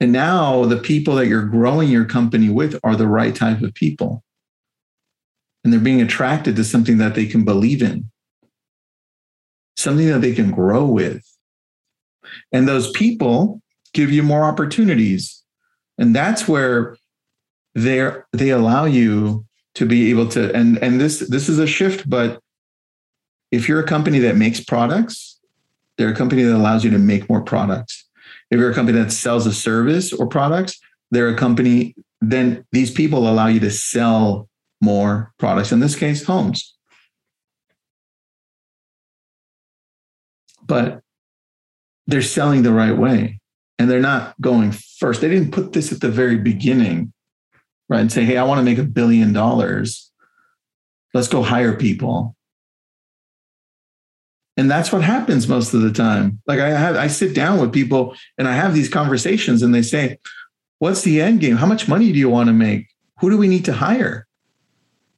And 0.00 0.12
now 0.12 0.64
the 0.66 0.78
people 0.78 1.14
that 1.16 1.28
you're 1.28 1.46
growing 1.46 1.88
your 1.90 2.04
company 2.04 2.50
with 2.50 2.78
are 2.84 2.96
the 2.96 3.08
right 3.08 3.34
type 3.34 3.62
of 3.62 3.74
people. 3.74 4.24
And 5.64 5.72
they're 5.72 5.80
being 5.80 6.02
attracted 6.02 6.56
to 6.56 6.64
something 6.64 6.98
that 6.98 7.14
they 7.14 7.26
can 7.26 7.44
believe 7.44 7.82
in. 7.82 8.10
something 9.76 10.08
that 10.08 10.20
they 10.20 10.34
can 10.34 10.50
grow 10.50 10.84
with. 10.86 11.22
And 12.52 12.68
those 12.68 12.90
people 12.92 13.60
give 13.92 14.10
you 14.10 14.22
more 14.22 14.44
opportunities. 14.44 15.42
And 15.98 16.14
that's 16.14 16.48
where 16.48 16.96
they 17.74 18.10
they 18.32 18.50
allow 18.50 18.84
you 18.84 19.46
to 19.74 19.86
be 19.86 20.10
able 20.10 20.28
to 20.28 20.54
and 20.54 20.78
and 20.78 21.00
this 21.00 21.20
this 21.28 21.48
is 21.48 21.58
a 21.58 21.66
shift 21.66 22.08
but 22.08 22.40
if 23.50 23.68
you're 23.68 23.80
a 23.80 23.86
company 23.86 24.20
that 24.20 24.36
makes 24.36 24.62
products 24.62 25.40
they're 25.98 26.10
a 26.10 26.16
company 26.16 26.42
that 26.42 26.56
allows 26.56 26.84
you 26.84 26.90
to 26.90 26.98
make 26.98 27.28
more 27.28 27.42
products 27.42 28.03
if 28.54 28.60
you're 28.60 28.70
a 28.70 28.74
company 28.74 28.98
that 28.98 29.12
sells 29.12 29.46
a 29.46 29.52
service 29.52 30.12
or 30.12 30.26
products 30.26 30.80
they're 31.10 31.28
a 31.28 31.36
company 31.36 31.94
then 32.20 32.64
these 32.72 32.90
people 32.90 33.28
allow 33.28 33.46
you 33.46 33.60
to 33.60 33.70
sell 33.70 34.48
more 34.80 35.32
products 35.38 35.72
in 35.72 35.80
this 35.80 35.96
case 35.96 36.24
homes 36.24 36.76
but 40.66 41.00
they're 42.06 42.22
selling 42.22 42.62
the 42.62 42.72
right 42.72 42.96
way 42.96 43.40
and 43.78 43.90
they're 43.90 44.00
not 44.00 44.34
going 44.40 44.72
first 44.72 45.20
they 45.20 45.28
didn't 45.28 45.52
put 45.52 45.72
this 45.72 45.92
at 45.92 46.00
the 46.00 46.10
very 46.10 46.38
beginning 46.38 47.12
right? 47.88 48.00
And 48.00 48.12
say, 48.12 48.24
hey, 48.24 48.36
I 48.36 48.44
want 48.44 48.58
to 48.58 48.64
make 48.64 48.78
a 48.78 48.84
billion 48.84 49.32
dollars. 49.32 50.10
Let's 51.12 51.28
go 51.28 51.42
hire 51.42 51.76
people. 51.76 52.36
And 54.56 54.70
that's 54.70 54.92
what 54.92 55.02
happens 55.02 55.48
most 55.48 55.74
of 55.74 55.82
the 55.82 55.92
time. 55.92 56.40
Like 56.46 56.60
I 56.60 56.70
have, 56.70 56.96
I 56.96 57.08
sit 57.08 57.34
down 57.34 57.60
with 57.60 57.72
people 57.72 58.14
and 58.38 58.46
I 58.46 58.52
have 58.52 58.74
these 58.74 58.88
conversations 58.88 59.62
and 59.62 59.74
they 59.74 59.82
say, 59.82 60.18
what's 60.78 61.02
the 61.02 61.20
end 61.20 61.40
game? 61.40 61.56
How 61.56 61.66
much 61.66 61.88
money 61.88 62.12
do 62.12 62.18
you 62.18 62.28
want 62.28 62.48
to 62.48 62.52
make? 62.52 62.86
Who 63.20 63.30
do 63.30 63.36
we 63.36 63.48
need 63.48 63.64
to 63.64 63.72
hire? 63.72 64.26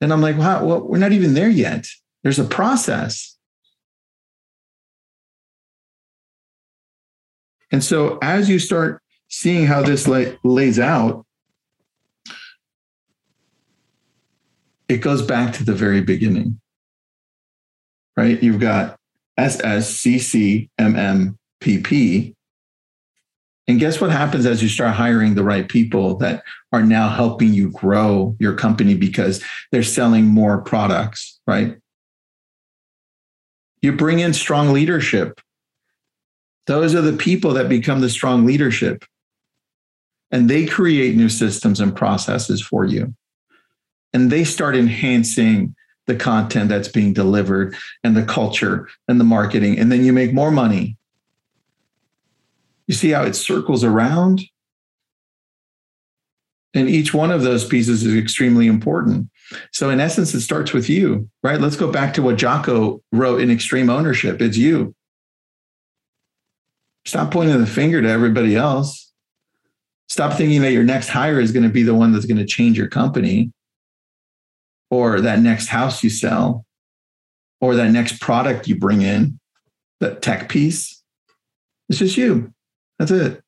And 0.01 0.13
I'm 0.13 0.23
like, 0.23 0.39
wow, 0.39 0.65
well, 0.65 0.81
we're 0.81 0.99
not 0.99 1.13
even 1.13 1.35
there 1.35 1.51
yet. 1.51 1.87
There's 2.23 2.39
a 2.39 2.45
process. 2.45 3.37
And 7.71 7.83
so 7.83 8.19
as 8.23 8.49
you 8.49 8.59
start 8.59 9.03
seeing 9.29 9.67
how 9.67 9.83
this 9.83 10.07
lay, 10.07 10.39
lays 10.45 10.79
out, 10.79 11.27
it 14.89 14.99
goes 14.99 15.21
back 15.21 15.53
to 15.55 15.65
the 15.65 15.75
very 15.75 16.01
beginning, 16.01 16.61
right? 18.17 18.41
You've 18.41 18.61
got 18.61 18.99
SSCCMMPP. 19.39 20.73
And 23.69 23.81
guess 23.81 24.01
what 24.01 24.13
happens 24.13 24.47
as 24.47 24.63
you 24.63 24.69
start 24.69 24.95
hiring 24.95 25.35
the 25.35 25.43
right 25.43 25.69
people 25.69 26.15
that 26.19 26.45
are 26.73 26.85
now 26.85 27.09
helping 27.09 27.53
you 27.53 27.71
grow 27.73 28.37
your 28.39 28.55
company 28.55 28.95
because 28.95 29.43
they're 29.73 29.83
selling 29.83 30.27
more 30.27 30.63
products, 30.63 31.41
right? 31.47 31.77
You 33.83 33.93
bring 33.93 34.21
in 34.21 34.33
strong 34.33 34.73
leadership. 34.73 35.41
Those 36.67 36.95
are 36.95 37.03
the 37.03 37.17
people 37.17 37.55
that 37.55 37.69
become 37.69 38.01
the 38.01 38.09
strong 38.09 38.47
leadership. 38.47 39.05
And 40.31 40.49
they 40.49 40.67
create 40.67 41.17
new 41.17 41.29
systems 41.29 41.81
and 41.81 41.95
processes 41.95 42.61
for 42.61 42.85
you 42.85 43.15
and 44.17 44.33
they 44.33 44.45
start 44.45 44.75
enhancing 44.75 45.75
the 46.07 46.17
content 46.17 46.69
that's 46.69 46.89
being 46.89 47.13
delivered 47.13 47.77
and 48.03 48.17
the 48.17 48.25
culture 48.25 48.89
and 49.09 49.21
the 49.21 49.25
marketing 49.25 49.79
and 49.79 49.91
then 49.91 50.05
you 50.05 50.13
make 50.13 50.33
more 50.33 50.51
money. 50.51 50.97
You 52.87 52.95
see 52.95 53.11
how 53.11 53.25
it 53.25 53.35
circles 53.35 53.83
around? 53.83 54.43
And 56.75 56.89
each 56.89 57.13
one 57.13 57.31
of 57.31 57.43
those 57.43 57.65
pieces 57.65 58.05
is 58.05 58.15
extremely 58.15 58.67
important. 58.67 59.31
So 59.73 59.91
in 59.91 60.01
essence 60.01 60.35
it 60.35 60.43
starts 60.43 60.73
with 60.73 60.89
you 60.89 61.29
right? 61.43 61.61
Let's 61.61 61.77
go 61.77 61.91
back 61.91 62.15
to 62.15 62.23
what 62.23 62.37
jocko 62.37 63.03
wrote 63.13 63.41
in 63.41 63.51
extreme 63.51 63.91
ownership. 63.91 64.41
It's 64.41 64.57
you. 64.57 64.95
Stop 67.05 67.31
pointing 67.31 67.61
the 67.61 67.67
finger 67.67 68.03
to 68.03 68.09
everybody 68.09 68.57
else. 68.57 69.13
Stop 70.09 70.35
thinking 70.35 70.63
that 70.63 70.73
your 70.73 70.85
next 70.85 71.09
hire 71.09 71.41
is 71.41 71.53
going 71.53 71.63
to 71.63 71.69
be 71.69 71.83
the 71.83 71.95
one 71.95 72.13
that's 72.13 72.27
going 72.27 72.39
to 72.39 72.45
change 72.45 72.79
your 72.79 72.89
company 72.89 73.53
or 74.91 75.21
that 75.21 75.41
next 75.41 75.69
house 75.69 76.03
you 76.03 76.11
sell 76.11 76.65
or 77.61 77.75
that 77.75 77.91
next 77.91 78.21
product 78.21 78.69
you 78.69 78.77
bring 78.77 79.03
in, 79.03 79.39
that 80.01 80.23
tech 80.23 80.49
piece. 80.49 81.03
It's 81.89 81.99
just 81.99 82.17
you. 82.17 82.53
That's 82.99 83.11
it. 83.11 83.43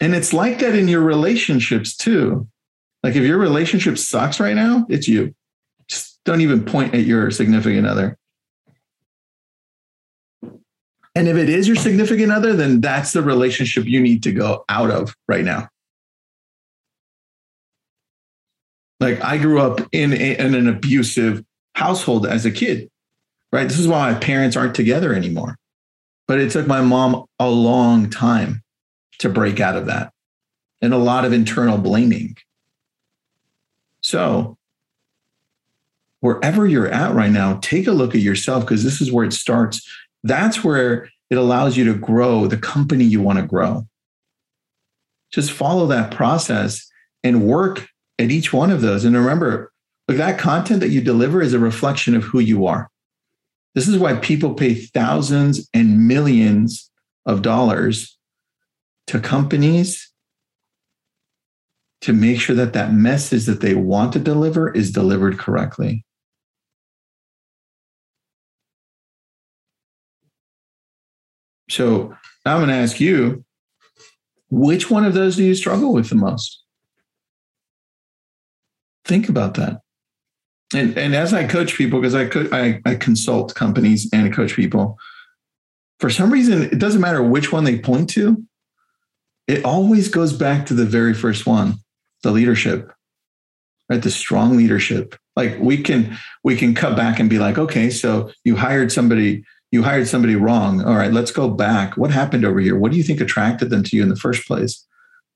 And 0.00 0.14
it's 0.14 0.32
like 0.32 0.58
that 0.58 0.74
in 0.74 0.88
your 0.88 1.00
relationships 1.00 1.96
too. 1.96 2.48
Like 3.02 3.16
if 3.16 3.22
your 3.22 3.38
relationship 3.38 3.98
sucks 3.98 4.40
right 4.40 4.54
now, 4.54 4.86
it's 4.88 5.08
you. 5.08 5.34
Just 5.88 6.18
don't 6.24 6.40
even 6.40 6.64
point 6.64 6.94
at 6.94 7.04
your 7.04 7.30
significant 7.30 7.86
other. 7.86 8.18
And 11.14 11.28
if 11.28 11.36
it 11.36 11.48
is 11.48 11.66
your 11.66 11.76
significant 11.76 12.32
other, 12.32 12.54
then 12.54 12.80
that's 12.80 13.12
the 13.12 13.22
relationship 13.22 13.84
you 13.84 14.00
need 14.00 14.22
to 14.22 14.32
go 14.32 14.64
out 14.68 14.90
of 14.90 15.14
right 15.28 15.44
now. 15.44 15.68
Like 19.02 19.20
I 19.20 19.36
grew 19.36 19.60
up 19.60 19.80
in, 19.90 20.12
a, 20.12 20.38
in 20.38 20.54
an 20.54 20.68
abusive 20.68 21.44
household 21.74 22.24
as 22.24 22.46
a 22.46 22.52
kid, 22.52 22.88
right? 23.50 23.68
This 23.68 23.80
is 23.80 23.88
why 23.88 24.12
my 24.12 24.18
parents 24.18 24.56
aren't 24.56 24.76
together 24.76 25.12
anymore. 25.12 25.58
But 26.28 26.38
it 26.38 26.52
took 26.52 26.68
my 26.68 26.82
mom 26.82 27.26
a 27.40 27.50
long 27.50 28.10
time 28.10 28.62
to 29.18 29.28
break 29.28 29.58
out 29.58 29.76
of 29.76 29.86
that 29.86 30.12
and 30.80 30.94
a 30.94 30.98
lot 30.98 31.24
of 31.24 31.32
internal 31.32 31.78
blaming. 31.78 32.36
So, 34.02 34.56
wherever 36.20 36.64
you're 36.64 36.88
at 36.88 37.12
right 37.12 37.32
now, 37.32 37.58
take 37.60 37.88
a 37.88 37.92
look 37.92 38.14
at 38.14 38.20
yourself 38.20 38.62
because 38.62 38.84
this 38.84 39.00
is 39.00 39.10
where 39.10 39.24
it 39.24 39.32
starts. 39.32 39.84
That's 40.22 40.62
where 40.62 41.10
it 41.28 41.38
allows 41.38 41.76
you 41.76 41.84
to 41.86 41.94
grow 41.98 42.46
the 42.46 42.56
company 42.56 43.02
you 43.02 43.20
want 43.20 43.40
to 43.40 43.46
grow. 43.46 43.84
Just 45.32 45.50
follow 45.50 45.88
that 45.88 46.12
process 46.12 46.88
and 47.24 47.48
work 47.48 47.88
at 48.22 48.30
each 48.30 48.52
one 48.52 48.70
of 48.70 48.80
those. 48.80 49.04
And 49.04 49.16
remember, 49.16 49.72
look, 50.08 50.16
that 50.16 50.38
content 50.38 50.80
that 50.80 50.90
you 50.90 51.00
deliver 51.00 51.42
is 51.42 51.52
a 51.52 51.58
reflection 51.58 52.14
of 52.14 52.22
who 52.22 52.38
you 52.38 52.66
are. 52.66 52.88
This 53.74 53.88
is 53.88 53.98
why 53.98 54.14
people 54.16 54.54
pay 54.54 54.74
thousands 54.74 55.68
and 55.74 56.06
millions 56.06 56.90
of 57.26 57.42
dollars 57.42 58.16
to 59.08 59.18
companies 59.18 60.10
to 62.02 62.12
make 62.12 62.40
sure 62.40 62.56
that 62.56 62.72
that 62.72 62.92
message 62.92 63.46
that 63.46 63.60
they 63.60 63.74
want 63.74 64.12
to 64.12 64.18
deliver 64.18 64.72
is 64.72 64.90
delivered 64.90 65.38
correctly. 65.38 66.04
So 71.70 72.14
now 72.44 72.56
I'm 72.56 72.58
going 72.58 72.68
to 72.68 72.74
ask 72.74 73.00
you, 73.00 73.44
which 74.50 74.90
one 74.90 75.06
of 75.06 75.14
those 75.14 75.36
do 75.36 75.44
you 75.44 75.54
struggle 75.54 75.94
with 75.94 76.10
the 76.10 76.16
most? 76.16 76.61
Think 79.04 79.28
about 79.28 79.54
that. 79.54 79.80
And 80.74 80.96
and 80.96 81.14
as 81.14 81.34
I 81.34 81.46
coach 81.46 81.76
people, 81.76 82.00
because 82.00 82.14
I, 82.14 82.26
co- 82.26 82.48
I 82.52 82.80
I 82.84 82.94
consult 82.94 83.54
companies 83.54 84.08
and 84.12 84.32
coach 84.32 84.54
people, 84.54 84.98
for 86.00 86.10
some 86.10 86.32
reason 86.32 86.62
it 86.62 86.78
doesn't 86.78 87.00
matter 87.00 87.22
which 87.22 87.52
one 87.52 87.64
they 87.64 87.78
point 87.78 88.08
to, 88.10 88.42
it 89.46 89.64
always 89.64 90.08
goes 90.08 90.32
back 90.32 90.66
to 90.66 90.74
the 90.74 90.86
very 90.86 91.14
first 91.14 91.46
one, 91.46 91.74
the 92.22 92.30
leadership, 92.30 92.90
right? 93.88 94.02
The 94.02 94.10
strong 94.10 94.56
leadership. 94.56 95.14
Like 95.36 95.58
we 95.60 95.82
can 95.82 96.16
we 96.44 96.56
can 96.56 96.74
cut 96.74 96.96
back 96.96 97.18
and 97.18 97.28
be 97.28 97.38
like, 97.38 97.58
okay, 97.58 97.90
so 97.90 98.30
you 98.44 98.56
hired 98.56 98.92
somebody 98.92 99.44
you 99.72 99.82
hired 99.82 100.06
somebody 100.06 100.36
wrong. 100.36 100.84
All 100.84 100.96
right, 100.96 101.12
let's 101.12 101.30
go 101.30 101.48
back. 101.48 101.96
What 101.96 102.10
happened 102.10 102.44
over 102.44 102.60
here? 102.60 102.78
What 102.78 102.92
do 102.92 102.98
you 102.98 103.02
think 103.02 103.20
attracted 103.20 103.70
them 103.70 103.82
to 103.84 103.96
you 103.96 104.02
in 104.02 104.10
the 104.10 104.16
first 104.16 104.46
place? 104.46 104.86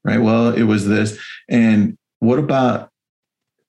Right. 0.04 0.20
Well, 0.20 0.52
it 0.54 0.64
was 0.64 0.86
this. 0.86 1.18
And 1.48 1.98
what 2.20 2.38
about 2.38 2.90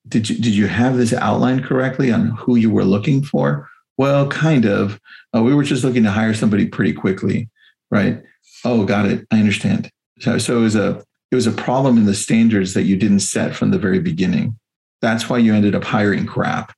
did 0.08 0.30
you 0.30 0.36
did 0.36 0.56
you 0.56 0.68
have 0.68 0.98
this 0.98 1.14
outlined 1.14 1.64
correctly 1.66 2.12
on 2.12 2.30
who 2.32 2.56
you 2.56 2.70
were 2.70 2.86
looking 2.86 3.24
for? 3.24 3.70
Well, 3.98 4.28
kind 4.30 4.66
of. 4.66 5.00
Uh, 5.36 5.42
we 5.44 5.54
were 5.54 5.64
just 5.64 5.84
looking 5.84 6.04
to 6.04 6.12
hire 6.12 6.34
somebody 6.34 6.68
pretty 6.68 6.94
quickly, 6.94 7.50
right? 7.90 8.22
Oh, 8.64 8.86
got 8.86 9.06
it. 9.06 9.26
I 9.32 9.40
understand. 9.40 9.90
So, 10.20 10.38
so 10.38 10.58
it 10.58 10.62
was 10.62 10.76
a 10.76 11.04
it 11.32 11.36
was 11.36 11.48
a 11.48 11.52
problem 11.52 11.98
in 11.98 12.06
the 12.06 12.14
standards 12.14 12.74
that 12.74 12.84
you 12.84 12.96
didn't 12.96 13.20
set 13.20 13.56
from 13.56 13.72
the 13.72 13.80
very 13.80 14.00
beginning. 14.00 14.58
That's 15.02 15.30
why 15.30 15.40
you 15.40 15.54
ended 15.54 15.76
up 15.76 15.84
hiring 15.84 16.26
crap. 16.26 16.74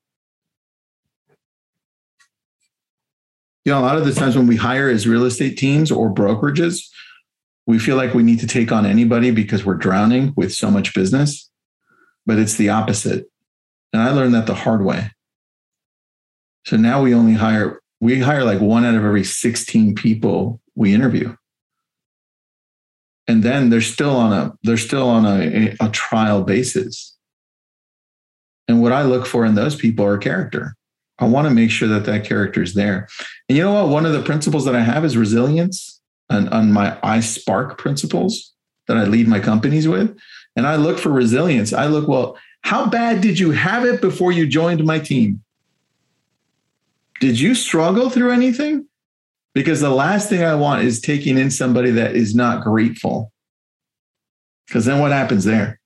You 3.66 3.74
know, 3.74 3.80
a 3.80 3.82
lot 3.82 3.98
of 3.98 4.06
the 4.06 4.14
times 4.14 4.36
when 4.36 4.48
we 4.48 4.56
hire 4.56 4.90
as 4.90 5.08
real 5.08 5.26
estate 5.26 5.58
teams 5.58 5.92
or 5.92 6.12
brokerages, 6.12 6.88
we 7.68 7.78
feel 7.78 7.98
like 7.98 8.14
we 8.14 8.24
need 8.24 8.40
to 8.40 8.48
take 8.48 8.72
on 8.72 8.86
anybody 8.86 9.30
because 9.32 9.64
we're 9.64 9.76
drowning 9.76 10.34
with 10.36 10.52
so 10.52 10.72
much 10.72 10.96
business 10.96 11.49
but 12.30 12.38
it's 12.38 12.58
the 12.58 12.70
opposite. 12.70 13.26
And 13.92 14.04
I 14.04 14.12
learned 14.12 14.36
that 14.36 14.46
the 14.46 14.54
hard 14.54 14.86
way. 14.86 15.10
So 16.68 16.78
now 16.78 17.02
we 17.02 17.16
only 17.16 17.34
hire, 17.34 17.82
we 18.00 18.20
hire 18.20 18.44
like 18.44 18.62
one 18.62 18.86
out 18.86 18.94
of 18.94 19.04
every 19.04 19.24
16 19.24 19.96
people 19.96 20.62
we 20.76 20.94
interview. 20.94 21.36
And 23.28 23.42
then 23.42 23.72
they're 23.72 23.82
still 23.82 24.16
on 24.16 24.32
a, 24.32 24.54
they're 24.62 24.78
still 24.78 25.10
on 25.10 25.26
a, 25.26 25.76
a 25.82 25.90
trial 25.90 26.44
basis. 26.44 27.18
And 28.68 28.80
what 28.80 28.92
I 28.92 29.02
look 29.02 29.26
for 29.26 29.44
in 29.44 29.56
those 29.56 29.76
people 29.76 30.06
are 30.06 30.20
character. 30.20 30.76
I 31.18 31.26
want 31.26 31.48
to 31.48 31.54
make 31.54 31.72
sure 31.72 31.88
that 31.88 32.06
that 32.06 32.26
character 32.26 32.62
is 32.62 32.76
there. 32.76 33.08
And 33.50 33.58
you 33.58 33.64
know 33.64 33.74
what? 33.74 33.90
One 33.90 34.06
of 34.06 34.14
the 34.14 34.22
principles 34.22 34.66
that 34.66 34.76
I 34.76 34.82
have 34.82 35.04
is 35.04 35.18
resilience 35.18 36.00
and 36.30 36.48
on 36.50 36.74
my 36.74 36.96
I 37.02 37.22
Spark 37.22 37.80
principles 37.80 38.54
that 38.88 38.98
I 38.98 39.06
lead 39.06 39.28
my 39.28 39.40
companies 39.40 39.88
with. 39.88 40.16
And 40.56 40.68
I 40.68 40.76
look 40.76 41.00
for 41.00 41.10
resilience. 41.10 41.74
I 41.74 41.88
look, 41.88 42.08
well, 42.08 42.38
how 42.62 42.88
bad 42.90 43.22
did 43.22 43.40
you 43.40 43.52
have 43.52 43.86
it 43.86 44.02
before 44.02 44.32
you 44.32 44.46
joined 44.48 44.84
my 44.84 45.00
team? 45.00 45.42
Did 47.20 47.40
you 47.40 47.56
struggle 47.56 48.10
through 48.10 48.32
anything? 48.32 48.88
Because 49.54 49.82
the 49.82 49.90
last 49.90 50.30
thing 50.30 50.44
I 50.44 50.56
want 50.56 50.84
is 50.84 51.02
taking 51.02 51.38
in 51.38 51.52
somebody 51.52 51.92
that 51.92 52.16
is 52.16 52.36
not 52.36 52.64
grateful. 52.64 53.32
Because 54.68 54.86
then 54.86 55.00
what 55.00 55.12
happens 55.12 55.46
there? 55.46 55.80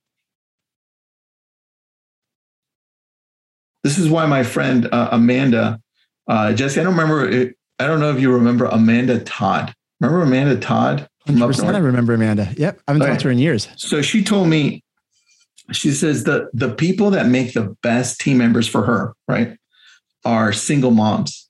This 3.84 3.98
is 3.98 4.10
why 4.10 4.26
my 4.26 4.44
friend 4.44 4.88
uh, 4.92 5.10
Amanda, 5.12 5.80
uh, 6.28 6.54
Jesse, 6.54 6.80
I 6.80 6.84
don't 6.84 6.94
remember, 6.94 7.54
I 7.80 7.88
don't 7.88 8.00
know 8.00 8.12
if 8.12 8.20
you 8.20 8.32
remember 8.32 8.66
Amanda 8.66 9.20
Todd. 9.20 9.74
Remember 10.00 10.24
Amanda 10.24 10.58
Todd? 10.58 11.08
I 11.28 11.78
remember 11.78 12.14
Amanda. 12.14 12.54
Yep. 12.58 12.82
I 12.88 12.92
haven't 12.92 13.08
talked 13.08 13.22
to 13.22 13.28
her 13.28 13.32
in 13.32 13.40
years. 13.40 13.68
So 13.78 14.02
she 14.02 14.24
told 14.24 14.50
me, 14.50 14.84
she 15.72 15.92
says 15.92 16.26
the 16.26 16.50
the 16.54 16.74
people 16.74 17.12
that 17.12 17.28
make 17.28 17.54
the 17.54 17.76
best 17.82 18.20
team 18.20 18.38
members 18.38 18.68
for 18.68 18.84
her, 18.84 19.16
right, 19.28 19.58
are 20.26 20.52
single 20.52 20.92
moms. 20.92 21.50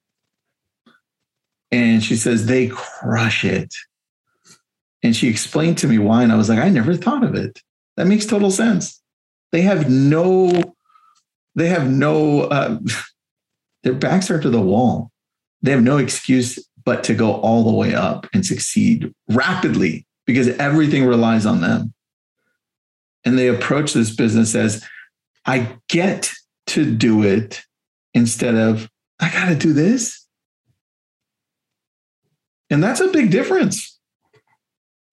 And 1.72 2.04
she 2.04 2.16
says 2.16 2.46
they 2.46 2.68
crush 2.68 3.44
it. 3.44 3.74
And 5.02 5.16
she 5.16 5.28
explained 5.28 5.80
to 5.80 5.88
me 5.88 5.98
why. 5.98 6.24
And 6.24 6.32
I 6.32 6.36
was 6.36 6.48
like, 6.48 6.60
I 6.60 6.70
never 6.70 6.96
thought 6.96 7.24
of 7.24 7.34
it. 7.34 7.60
That 7.98 8.08
makes 8.08 8.26
total 8.26 8.52
sense. 8.52 9.02
They 9.52 9.62
have 9.62 9.90
no, 9.90 10.76
they 11.56 11.68
have 11.68 11.90
no, 11.90 12.42
uh, 12.42 12.80
their 13.84 13.94
backs 13.94 14.30
are 14.32 14.40
to 14.40 14.50
the 14.50 14.62
wall. 14.62 15.12
They 15.62 15.72
have 15.72 15.84
no 15.84 15.98
excuse 15.98 16.60
but 16.86 17.04
to 17.06 17.14
go 17.14 17.34
all 17.36 17.64
the 17.64 17.72
way 17.72 17.94
up 17.94 18.28
and 18.34 18.46
succeed 18.46 19.14
rapidly 19.30 20.06
because 20.26 20.50
everything 20.50 21.06
relies 21.06 21.46
on 21.46 21.62
them. 21.62 21.94
And 23.26 23.38
they 23.38 23.48
approach 23.48 23.94
this 23.94 24.14
business 24.16 24.54
as 24.56 24.86
I 25.46 25.78
get 25.90 26.32
to 26.68 26.90
do 26.90 27.24
it 27.24 27.62
instead 28.14 28.56
of 28.56 28.90
I 29.20 29.32
got 29.32 29.50
to 29.50 29.56
do 29.56 29.74
this. 29.74 30.26
And 32.70 32.84
that's 32.84 33.00
a 33.00 33.08
big 33.10 33.32
difference. 33.32 33.98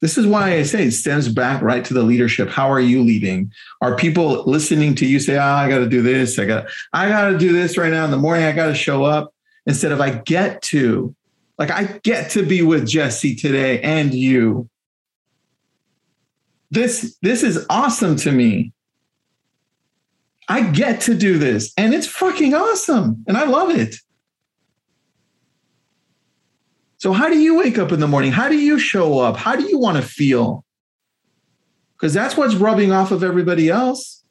This 0.01 0.17
is 0.17 0.27
why 0.27 0.55
I 0.55 0.63
say 0.63 0.85
it 0.85 0.93
stems 0.93 1.29
back 1.29 1.61
right 1.61 1.85
to 1.85 1.93
the 1.93 2.03
leadership. 2.03 2.49
How 2.49 2.71
are 2.71 2.81
you 2.81 3.03
leading? 3.03 3.53
Are 3.83 3.97
people 3.97 4.45
listening 4.45 4.95
to 4.97 5.07
you 5.07 5.21
say, 5.21 5.37
oh, 5.37 5.43
I 5.43 5.69
got 5.69 5.79
to 5.79 5.89
do 5.89 6.01
this. 6.01 6.39
I 6.39 6.47
got, 6.47 6.67
I 6.95 7.09
got 7.09 7.29
to 7.31 7.39
do 7.39 7.53
this 7.53 7.77
right 7.77 7.93
now 7.93 8.07
in 8.07 8.11
the 8.11 8.17
morning. 8.17 8.45
I 8.45 8.53
got 8.53 8.69
to 8.69 8.75
show 8.75 9.05
up 9.05 9.35
instead 9.67 9.93
of 9.93 10.01
I 10.01 10.11
get 10.11 10.63
to. 10.63 11.15
Like 11.61 11.71
I 11.71 11.85
get 12.03 12.31
to 12.31 12.43
be 12.43 12.63
with 12.63 12.89
Jesse 12.89 13.37
today 13.37 13.83
and 13.83 14.15
you. 14.15 14.71
This 16.71 17.19
this 17.21 17.43
is 17.43 17.67
awesome 17.69 18.17
to 18.17 18.33
me. 18.33 18.73
I 20.49 20.63
get 20.71 21.03
to 21.03 21.15
do 21.15 21.37
this 21.37 21.73
and 21.77 21.93
it's 21.93 22.07
fucking 22.07 22.55
awesome 22.55 23.23
and 23.29 23.37
I 23.37 23.45
love 23.45 23.71
it. 23.71 23.97
So 26.97 27.13
how 27.13 27.29
do 27.29 27.39
you 27.39 27.59
wake 27.59 27.77
up 27.77 27.93
in 27.93 28.01
the 28.01 28.09
morning? 28.09 28.33
How 28.33 28.49
do 28.49 28.57
you 28.57 28.79
show 28.79 29.19
up? 29.19 29.37
How 29.37 29.55
do 29.55 29.65
you 29.69 29.79
want 29.79 29.99
to 29.99 30.03
feel? 30.03 30.65
Because 31.97 32.15
that's 32.15 32.39
what's 32.39 32.55
rubbing 32.55 32.91
off 32.91 33.11
of 33.11 33.23
everybody 33.23 33.69
else. 33.69 34.25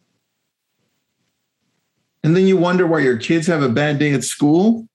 And 2.23 2.35
then 2.35 2.47
you 2.47 2.57
wonder 2.57 2.87
why 2.87 2.99
your 2.99 3.17
kids 3.17 3.45
have 3.45 3.61
a 3.61 3.69
bad 3.69 3.99
day 3.99 4.13
at 4.13 4.23
school 4.23 4.88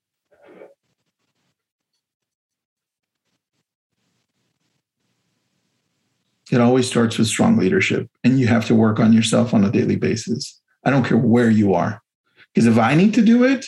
It 6.50 6.60
always 6.60 6.86
starts 6.86 7.16
with 7.18 7.26
strong 7.26 7.56
leadership, 7.56 8.10
and 8.22 8.38
you 8.38 8.46
have 8.46 8.66
to 8.66 8.74
work 8.74 9.00
on 9.00 9.12
yourself 9.12 9.54
on 9.54 9.64
a 9.64 9.70
daily 9.70 9.96
basis. 9.96 10.60
I 10.84 10.90
don't 10.90 11.04
care 11.04 11.18
where 11.18 11.50
you 11.50 11.74
are. 11.74 12.02
Because 12.52 12.66
if 12.66 12.78
I 12.78 12.94
need 12.94 13.14
to 13.14 13.22
do 13.22 13.44
it 13.44 13.66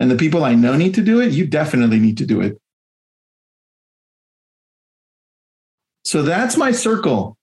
and 0.00 0.10
the 0.10 0.16
people 0.16 0.44
I 0.44 0.54
know 0.54 0.76
need 0.76 0.94
to 0.96 1.02
do 1.02 1.20
it, 1.20 1.32
you 1.32 1.46
definitely 1.46 1.98
need 1.98 2.18
to 2.18 2.26
do 2.26 2.40
it. 2.40 2.60
So 6.04 6.22
that's 6.22 6.56
my 6.56 6.72
circle. 6.72 7.36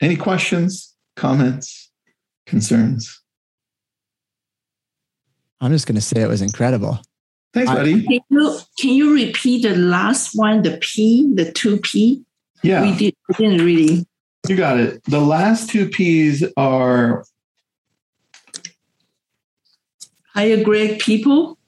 Any 0.00 0.16
questions, 0.16 0.94
comments, 1.14 1.90
concerns? 2.46 3.22
I'm 5.60 5.72
just 5.72 5.86
going 5.86 5.94
to 5.94 6.00
say 6.00 6.20
it 6.20 6.28
was 6.28 6.42
incredible. 6.42 7.00
Thanks, 7.54 7.70
buddy. 7.70 8.02
Can 8.02 8.20
you, 8.30 8.58
can 8.78 8.90
you 8.90 9.14
repeat 9.14 9.62
the 9.62 9.74
last 9.74 10.32
one, 10.34 10.62
the 10.62 10.78
P, 10.82 11.32
the 11.34 11.50
two 11.50 11.78
P? 11.78 12.25
Yeah. 12.62 12.82
We, 12.82 12.96
did, 12.96 13.14
we 13.28 13.34
didn't 13.34 13.64
really. 13.64 14.06
You 14.48 14.56
got 14.56 14.78
it. 14.78 15.02
The 15.04 15.20
last 15.20 15.70
two 15.70 15.88
P's 15.88 16.44
are 16.56 17.24
hire 20.34 20.62
great 20.62 21.00
people. 21.00 21.58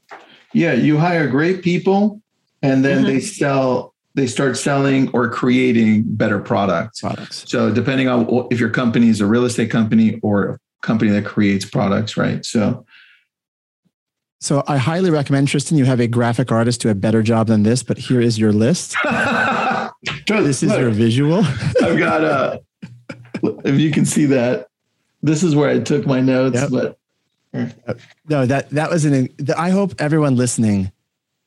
Yeah, 0.53 0.75
you 0.75 0.99
hire 0.99 1.29
great 1.29 1.63
people 1.63 2.21
and 2.63 2.85
then 2.85 2.99
mm-hmm. 2.99 3.07
they 3.07 3.21
sell 3.21 3.95
they 4.15 4.27
start 4.27 4.57
selling 4.57 5.09
or 5.11 5.29
creating 5.29 6.03
better 6.05 6.41
products. 6.41 7.01
Products. 7.01 7.45
So 7.47 7.73
depending 7.73 8.09
on 8.09 8.49
if 8.51 8.59
your 8.59 8.71
company 8.71 9.09
is 9.09 9.21
a 9.21 9.27
real 9.27 9.45
estate 9.45 9.71
company 9.71 10.19
or 10.23 10.45
a 10.49 10.59
company 10.83 11.13
that 11.13 11.25
creates 11.25 11.65
products, 11.65 12.17
right? 12.17 12.45
So 12.45 12.85
so 14.41 14.63
I 14.67 14.77
highly 14.77 15.11
recommend 15.11 15.49
Tristan 15.49 15.79
you 15.79 15.85
have 15.85 16.01
a 16.01 16.07
graphic 16.07 16.53
artist 16.53 16.81
do 16.81 16.91
a 16.91 16.95
better 16.95 17.23
job 17.23 17.49
than 17.49 17.63
this, 17.63 17.83
but 17.83 17.99
here 17.99 18.21
is 18.21 18.39
your 18.39 18.53
list. 18.53 18.97
this 20.27 20.63
is 20.63 20.71
Look, 20.71 20.81
your 20.81 20.91
visual. 20.91 21.45
I've 21.83 21.99
got 21.99 22.25
a. 22.25 22.63
If 23.43 23.79
you 23.79 23.91
can 23.91 24.05
see 24.05 24.27
that, 24.27 24.69
this 25.23 25.43
is 25.43 25.55
where 25.55 25.69
I 25.69 25.81
took 25.81 26.07
my 26.07 26.21
notes. 26.21 26.61
Yep. 26.61 26.71
But 26.71 26.99
no, 28.29 28.47
that 28.47 28.71
that 28.71 28.91
was 28.91 29.05
an. 29.05 29.29
I 29.57 29.71
hope 29.71 29.95
everyone 29.99 30.37
listening 30.37 30.93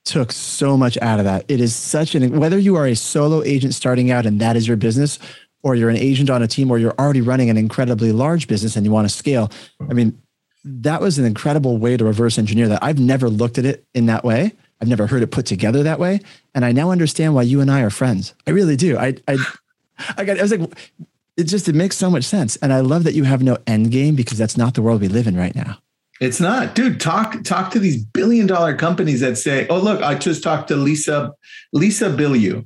took 0.04 0.32
so 0.32 0.78
much 0.78 0.98
out 1.02 1.20
of 1.20 1.26
that. 1.26 1.46
It 1.48 1.62
is 1.62 1.76
such 1.76 2.16
an 2.16 2.40
whether 2.40 2.58
you 2.58 2.76
are 2.76 2.88
a 2.88 2.96
solo 2.96 3.44
agent 3.44 3.74
starting 3.74 4.12
out 4.12 4.26
and 4.26 4.42
that 4.42 4.56
is 4.56 4.68
your 4.68 4.78
business, 4.78 5.20
or 5.64 5.76
you're 5.76 5.90
an 5.90 5.98
agent 5.98 6.30
on 6.30 6.42
a 6.42 6.48
team, 6.48 6.72
or 6.72 6.80
you're 6.80 6.96
already 7.00 7.22
running 7.22 7.50
an 7.50 7.58
incredibly 7.58 8.12
large 8.12 8.48
business 8.48 8.76
and 8.76 8.86
you 8.86 8.92
want 8.92 9.08
to 9.08 9.14
scale. 9.14 9.52
I 9.90 9.94
mean, 9.94 10.20
that 10.64 11.02
was 11.02 11.20
an 11.20 11.26
incredible 11.26 11.78
way 11.78 11.98
to 11.98 12.06
reverse 12.06 12.38
engineer 12.38 12.68
that. 12.70 12.84
I've 12.84 13.00
never 13.00 13.30
looked 13.30 13.58
at 13.58 13.66
it 13.66 13.86
in 13.94 14.08
that 14.08 14.24
way. 14.24 14.54
I've 14.82 14.88
never 14.88 15.08
heard 15.08 15.22
it 15.22 15.32
put 15.32 15.46
together 15.46 15.84
that 15.84 16.00
way, 16.00 16.20
and 16.56 16.66
I 16.66 16.72
now 16.72 16.92
understand 16.92 17.36
why 17.36 17.44
you 17.44 17.62
and 17.62 17.70
I 17.70 17.82
are 17.82 17.90
friends. 17.90 18.34
I 18.48 18.52
really 18.52 18.76
do. 18.76 18.98
I 18.98 19.16
I 19.28 19.38
I 20.18 20.26
got. 20.26 20.40
I 20.40 20.42
was 20.42 20.52
like, 20.52 20.94
it 21.38 21.44
just 21.44 21.70
it 21.70 21.76
makes 21.76 21.98
so 21.98 22.10
much 22.10 22.24
sense, 22.24 22.56
and 22.58 22.74
I 22.74 22.80
love 22.80 23.04
that 23.04 23.14
you 23.14 23.24
have 23.24 23.44
no 23.44 23.58
end 23.68 23.92
game 23.92 24.16
because 24.16 24.38
that's 24.38 24.58
not 24.58 24.74
the 24.74 24.82
world 24.82 25.02
we 25.02 25.08
live 25.08 25.28
in 25.28 25.38
right 25.38 25.56
now. 25.56 25.78
It's 26.20 26.40
not, 26.40 26.76
dude. 26.76 27.00
Talk 27.00 27.44
talk 27.44 27.72
to 27.72 27.80
these 27.80 28.04
billion 28.04 28.48
dollar 28.48 28.76
companies 28.76 29.22
that 29.22 29.38
say, 29.38 29.68
"Oh, 29.70 29.80
look, 29.80 30.02
I 30.02 30.16
just 30.16 30.44
talked 30.44 30.68
to 30.70 30.76
Lisa 30.76 31.34
Lisa 31.74 32.10
Bilyeu, 32.10 32.66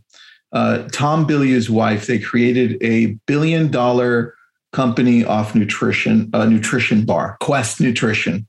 uh, 0.54 0.88
Tom 0.92 1.28
Bilyeu's 1.28 1.70
wife. 1.70 2.08
They 2.08 2.20
created 2.20 2.78
a 2.82 3.18
billion 3.28 3.70
dollar 3.72 4.36
company 4.74 5.24
off 5.24 5.56
nutrition, 5.56 6.30
a 6.34 6.46
nutrition 6.46 7.06
bar, 7.06 7.38
Quest 7.40 7.80
Nutrition. 7.80 8.46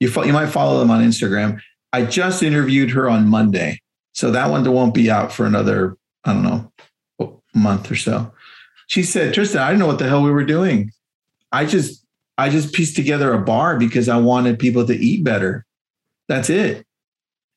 You 0.00 0.08
fo- 0.08 0.24
you 0.24 0.32
might 0.32 0.48
follow 0.48 0.80
them 0.80 0.90
on 0.90 1.00
Instagram. 1.00 1.60
I 1.92 2.04
just 2.04 2.42
interviewed 2.42 2.90
her 2.90 3.08
on 3.08 3.28
Monday. 3.28 3.80
So 4.12 4.30
that 4.30 4.50
one 4.50 4.70
won't 4.70 4.94
be 4.94 5.10
out 5.10 5.32
for 5.32 5.46
another, 5.46 5.96
I 6.24 6.32
don't 6.32 6.42
know, 6.42 7.42
month 7.54 7.90
or 7.90 7.96
so. 7.96 8.32
She 8.86 9.02
said, 9.02 9.34
Tristan, 9.34 9.62
I 9.62 9.68
didn't 9.68 9.80
know 9.80 9.86
what 9.86 9.98
the 9.98 10.08
hell 10.08 10.22
we 10.22 10.30
were 10.30 10.44
doing. 10.44 10.90
I 11.52 11.64
just, 11.64 12.04
I 12.38 12.48
just 12.48 12.72
pieced 12.72 12.96
together 12.96 13.32
a 13.32 13.40
bar 13.40 13.78
because 13.78 14.08
I 14.08 14.18
wanted 14.18 14.58
people 14.58 14.86
to 14.86 14.94
eat 14.96 15.24
better. 15.24 15.64
That's 16.28 16.50
it. 16.50 16.86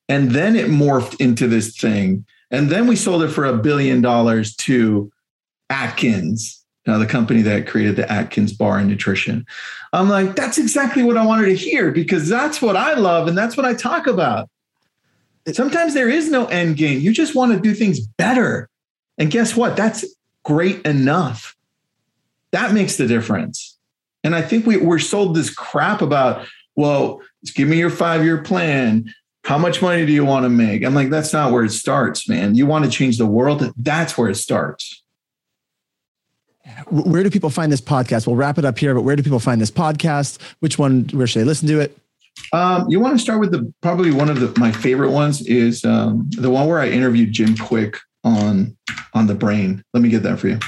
And 0.08 0.32
then 0.32 0.56
it 0.56 0.70
morphed 0.70 1.20
into 1.20 1.48
this 1.48 1.76
thing. 1.76 2.24
And 2.50 2.70
then 2.70 2.86
we 2.86 2.96
sold 2.96 3.22
it 3.22 3.28
for 3.28 3.44
a 3.44 3.56
billion 3.56 4.00
dollars 4.00 4.54
to 4.56 5.10
Atkins, 5.70 6.63
uh, 6.86 6.98
the 6.98 7.06
company 7.06 7.42
that 7.42 7.66
created 7.66 7.96
the 7.96 8.10
Atkins 8.10 8.52
bar 8.52 8.78
and 8.78 8.88
nutrition. 8.88 9.46
I'm 9.92 10.08
like, 10.08 10.36
that's 10.36 10.58
exactly 10.58 11.02
what 11.02 11.16
I 11.16 11.24
wanted 11.24 11.46
to 11.46 11.54
hear 11.54 11.90
because 11.90 12.28
that's 12.28 12.60
what 12.60 12.76
I 12.76 12.94
love 12.94 13.28
and 13.28 13.36
that's 13.36 13.56
what 13.56 13.66
I 13.66 13.74
talk 13.74 14.06
about. 14.06 14.48
Sometimes 15.52 15.94
there 15.94 16.08
is 16.08 16.30
no 16.30 16.46
end 16.46 16.76
game. 16.76 17.00
You 17.00 17.12
just 17.12 17.34
want 17.34 17.52
to 17.52 17.60
do 17.60 17.74
things 17.74 18.00
better. 18.00 18.68
And 19.18 19.30
guess 19.30 19.56
what? 19.56 19.76
That's 19.76 20.04
great 20.42 20.84
enough. 20.86 21.56
That 22.52 22.72
makes 22.72 22.96
the 22.96 23.06
difference. 23.06 23.78
And 24.22 24.34
I 24.34 24.42
think 24.42 24.66
we, 24.66 24.78
we're 24.78 24.98
sold 24.98 25.36
this 25.36 25.50
crap 25.50 26.00
about, 26.00 26.46
well, 26.76 27.20
give 27.54 27.68
me 27.68 27.78
your 27.78 27.90
five 27.90 28.24
year 28.24 28.42
plan. 28.42 29.12
How 29.44 29.58
much 29.58 29.82
money 29.82 30.06
do 30.06 30.12
you 30.12 30.24
want 30.24 30.44
to 30.44 30.48
make? 30.48 30.82
I'm 30.82 30.94
like, 30.94 31.10
that's 31.10 31.34
not 31.34 31.52
where 31.52 31.64
it 31.64 31.72
starts, 31.72 32.26
man. 32.28 32.54
You 32.54 32.66
want 32.66 32.86
to 32.86 32.90
change 32.90 33.18
the 33.18 33.26
world? 33.26 33.72
That's 33.76 34.16
where 34.16 34.30
it 34.30 34.36
starts. 34.36 35.03
Where 36.90 37.22
do 37.22 37.30
people 37.30 37.50
find 37.50 37.70
this 37.70 37.80
podcast? 37.80 38.26
We'll 38.26 38.36
wrap 38.36 38.58
it 38.58 38.64
up 38.64 38.78
here, 38.78 38.94
but 38.94 39.02
where 39.02 39.16
do 39.16 39.22
people 39.22 39.40
find 39.40 39.60
this 39.60 39.70
podcast? 39.70 40.40
Which 40.60 40.78
one, 40.78 41.08
where 41.12 41.26
should 41.26 41.40
they 41.40 41.44
listen 41.44 41.68
to 41.68 41.80
it? 41.80 41.96
Um, 42.52 42.86
you 42.88 43.00
want 43.00 43.14
to 43.14 43.18
start 43.18 43.40
with 43.40 43.52
the 43.52 43.72
probably 43.80 44.10
one 44.10 44.28
of 44.28 44.40
the 44.40 44.58
my 44.58 44.72
favorite 44.72 45.10
ones 45.10 45.46
is 45.46 45.84
um, 45.84 46.28
the 46.30 46.50
one 46.50 46.66
where 46.66 46.80
I 46.80 46.88
interviewed 46.88 47.32
Jim 47.32 47.54
Kwik 47.54 47.96
on 48.24 48.76
on 49.12 49.26
the 49.26 49.34
brain. 49.34 49.84
Let 49.92 50.02
me 50.02 50.08
get 50.08 50.22
that 50.24 50.40
for 50.40 50.48
you. 50.48 50.58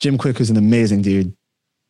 Jim 0.00 0.16
Kwik 0.16 0.40
is 0.40 0.50
an 0.50 0.56
amazing 0.56 1.02
dude. 1.02 1.36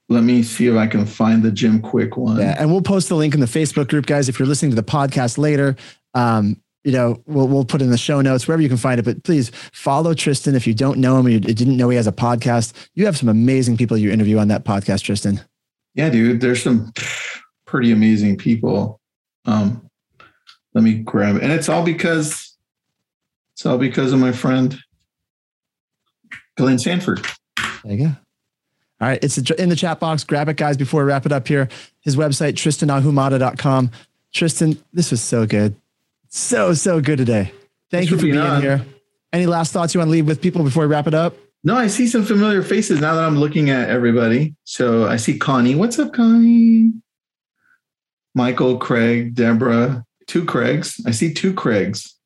Let 0.09 0.25
me 0.25 0.43
see 0.43 0.67
if 0.67 0.77
I 0.77 0.87
can 0.87 1.05
find 1.05 1.43
the 1.43 1.53
Jim 1.53 1.81
Kwik 1.83 2.17
one. 2.17 2.39
Yeah, 2.39 2.57
and 2.59 2.71
we'll 2.71 2.83
post 2.83 3.09
the 3.09 3.15
link 3.15 3.35
in 3.35 3.41
the 3.41 3.47
Facebook 3.47 3.89
group, 3.89 4.07
guys. 4.07 4.29
If 4.29 4.39
you're 4.39 4.49
listening 4.49 4.71
to 4.71 4.77
the 4.77 4.83
podcast 4.83 5.37
later, 5.37 5.77
um, 6.15 6.61
you 6.89 6.95
know, 6.95 7.23
we'll 7.27 7.47
we'll 7.47 7.67
put 7.67 7.83
in 7.83 7.91
the 7.91 7.99
show 7.99 8.23
notes 8.23 8.49
wherever 8.49 8.63
you 8.63 8.69
can 8.71 8.79
find 8.79 8.99
it. 8.99 9.03
But 9.03 9.23
please 9.23 9.51
follow 9.75 10.15
Tristan 10.15 10.55
if 10.55 10.67
you 10.67 10.73
don't 10.73 10.99
know 10.99 11.19
him 11.19 11.27
or 11.27 11.29
you 11.29 11.39
didn't 11.39 11.77
know 11.77 11.91
he 11.91 11.97
has 11.97 12.07
a 12.07 12.13
podcast. 12.13 12.73
You 12.95 13.05
have 13.05 13.15
some 13.15 13.29
amazing 13.29 13.77
people 13.77 13.99
you 13.99 14.11
interview 14.11 14.39
on 14.39 14.49
that 14.49 14.65
podcast, 14.65 15.03
Tristan. 15.03 15.43
Yeah, 15.93 16.09
dude. 16.09 16.41
There's 16.41 16.63
some 16.63 16.91
pretty 17.67 17.93
amazing 17.93 18.39
people. 18.39 19.01
Um, 19.45 19.87
let 20.73 20.83
me 20.83 20.95
grab 20.95 21.37
it, 21.37 21.43
and 21.43 21.53
it's 21.53 21.69
all 21.69 21.85
because 21.85 22.57
it's 23.53 23.67
all 23.67 23.77
because 23.77 24.15
of 24.15 24.19
my 24.19 24.33
friend 24.33 24.79
Glenn 26.57 26.79
Sanford. 26.79 27.23
There 27.85 27.93
you 27.93 28.07
go. 28.07 28.17
All 29.01 29.09
right. 29.09 29.23
It's 29.23 29.37
in 29.37 29.69
the 29.69 29.77
chat 29.77 30.01
box. 30.01 30.25
Grab 30.25 30.49
it, 30.49 30.57
guys, 30.57 30.79
before 30.79 31.03
we 31.03 31.09
wrap 31.09 31.27
it 31.27 31.33
up 31.33 31.47
here. 31.47 31.69
His 32.01 32.17
website, 32.17 32.55
tristanahumada.com. 32.55 33.91
Tristan, 34.33 34.83
this 34.95 35.11
was 35.11 35.21
so 35.21 35.47
good. 35.47 35.77
So, 36.29 36.75
so 36.75 37.01
good 37.01 37.19
today. 37.19 37.53
Thank 37.91 38.09
Thanks 38.09 38.11
you 38.11 38.17
for, 38.19 38.23
being, 38.25 38.41
being 38.41 38.61
here. 38.61 38.85
Any 39.33 39.47
last 39.47 39.73
thoughts 39.73 39.95
you 39.95 40.01
want 40.01 40.09
to 40.09 40.13
leave 40.13 40.27
with 40.27 40.41
people 40.41 40.63
before 40.63 40.83
we 40.83 40.89
wrap 40.89 41.07
it 41.07 41.15
up? 41.15 41.35
No, 41.65 41.77
I 41.77 41.87
see 41.87 42.07
some 42.07 42.25
familiar 42.25 42.63
faces 42.63 43.01
now 43.01 43.15
that 43.15 43.25
I'm 43.25 43.39
looking 43.39 43.71
at 43.71 43.91
everybody. 43.91 44.55
So 44.65 45.07
I 45.07 45.17
see 45.17 45.39
Connie. 45.39 45.75
What's 45.75 45.99
up, 45.99 46.13
Connie? 46.13 46.93
Michael, 48.35 48.79
Craig, 48.79 49.35
Deborah, 49.35 50.05
two 50.27 50.45
Craigs. 50.45 51.01
I 51.07 51.11
see 51.11 51.35
two 51.35 51.53
Craigs. 51.53 52.17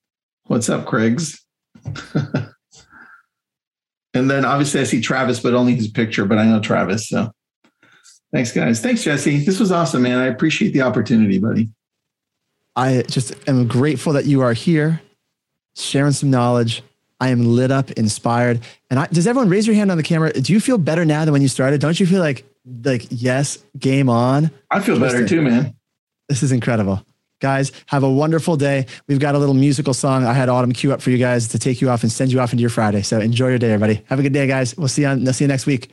What's 0.45 0.69
up, 0.69 0.87
Craigs? 0.87 1.45
And 4.15 4.31
then 4.31 4.45
obviously 4.45 4.81
I 4.81 4.85
see 4.85 5.01
Travis, 5.01 5.41
but 5.41 5.55
only 5.55 5.75
his 5.75 5.89
picture, 5.89 6.25
but 6.25 6.39
I 6.39 6.45
know 6.45 6.61
Travis. 6.61 7.09
So 7.09 7.33
thanks, 8.33 8.53
guys. 8.53 8.81
Thanks, 8.81 9.05
Jesse. 9.05 9.45
This 9.45 9.59
was 9.59 9.73
awesome, 9.73 10.03
man. 10.03 10.19
I 10.19 10.27
appreciate 10.27 10.73
the 10.73 10.83
opportunity, 10.83 11.39
buddy. 11.39 11.71
I 12.77 13.03
just 13.03 13.35
am 13.49 13.67
grateful 13.67 14.15
that 14.15 14.25
you 14.25 14.41
are 14.41 14.53
here, 14.53 15.03
sharing 15.77 16.13
some 16.13 16.31
knowledge. 16.31 16.83
I 17.21 17.29
am 17.29 17.45
lit 17.45 17.71
up, 17.71 17.93
inspired. 17.93 18.61
And 18.91 18.99
I, 18.99 19.07
does 19.07 19.27
everyone 19.27 19.49
raise 19.49 19.67
your 19.67 19.77
hand 19.77 19.91
on 19.91 19.97
the 19.97 20.03
camera? 20.03 20.33
Do 20.33 20.53
you 20.53 20.61
feel 20.61 20.79
better 20.79 21.05
now 21.05 21.25
than 21.25 21.33
when 21.33 21.43
you 21.43 21.49
started? 21.49 21.81
Don't 21.81 21.99
you 22.01 22.07
feel 22.07 22.21
like, 22.21 22.45
like, 22.85 23.07
yes, 23.11 23.59
game 23.79 24.09
on? 24.09 24.51
I 24.71 24.81
feel 24.81 24.99
better 24.99 25.27
too, 25.27 25.43
man. 25.43 25.75
This 26.29 26.43
is 26.43 26.51
incredible. 26.51 27.05
Guys, 27.41 27.73
have 27.87 28.03
a 28.03 28.11
wonderful 28.11 28.57
day. 28.57 28.87
We've 29.07 29.19
got 29.19 29.35
a 29.35 29.39
little 29.39 29.55
musical 29.55 29.95
song 29.95 30.25
I 30.25 30.33
had 30.33 30.49
Autumn 30.49 30.73
queue 30.73 30.93
up 30.93 31.03
for 31.03 31.11
you 31.11 31.19
guys 31.19 31.49
to 31.49 31.59
take 31.59 31.81
you 31.81 31.91
off 31.91 32.03
and 32.03 32.11
send 32.11 32.33
you 32.33 32.41
off 32.41 32.53
into 32.53 32.61
your 32.61 32.71
Friday. 32.71 33.03
So 33.03 33.21
enjoy 33.21 33.49
your 33.49 33.59
day, 33.59 33.73
everybody. 33.73 34.03
Have 34.07 34.19
a 34.19 34.23
good 34.23 34.33
day, 34.33 34.47
guys. 34.47 34.77
We'll 34.77 34.89
see 34.89 35.03
you 35.03 35.09
on, 35.09 35.27
see 35.33 35.45
you 35.45 35.49
next 35.49 35.67
week. 35.67 35.93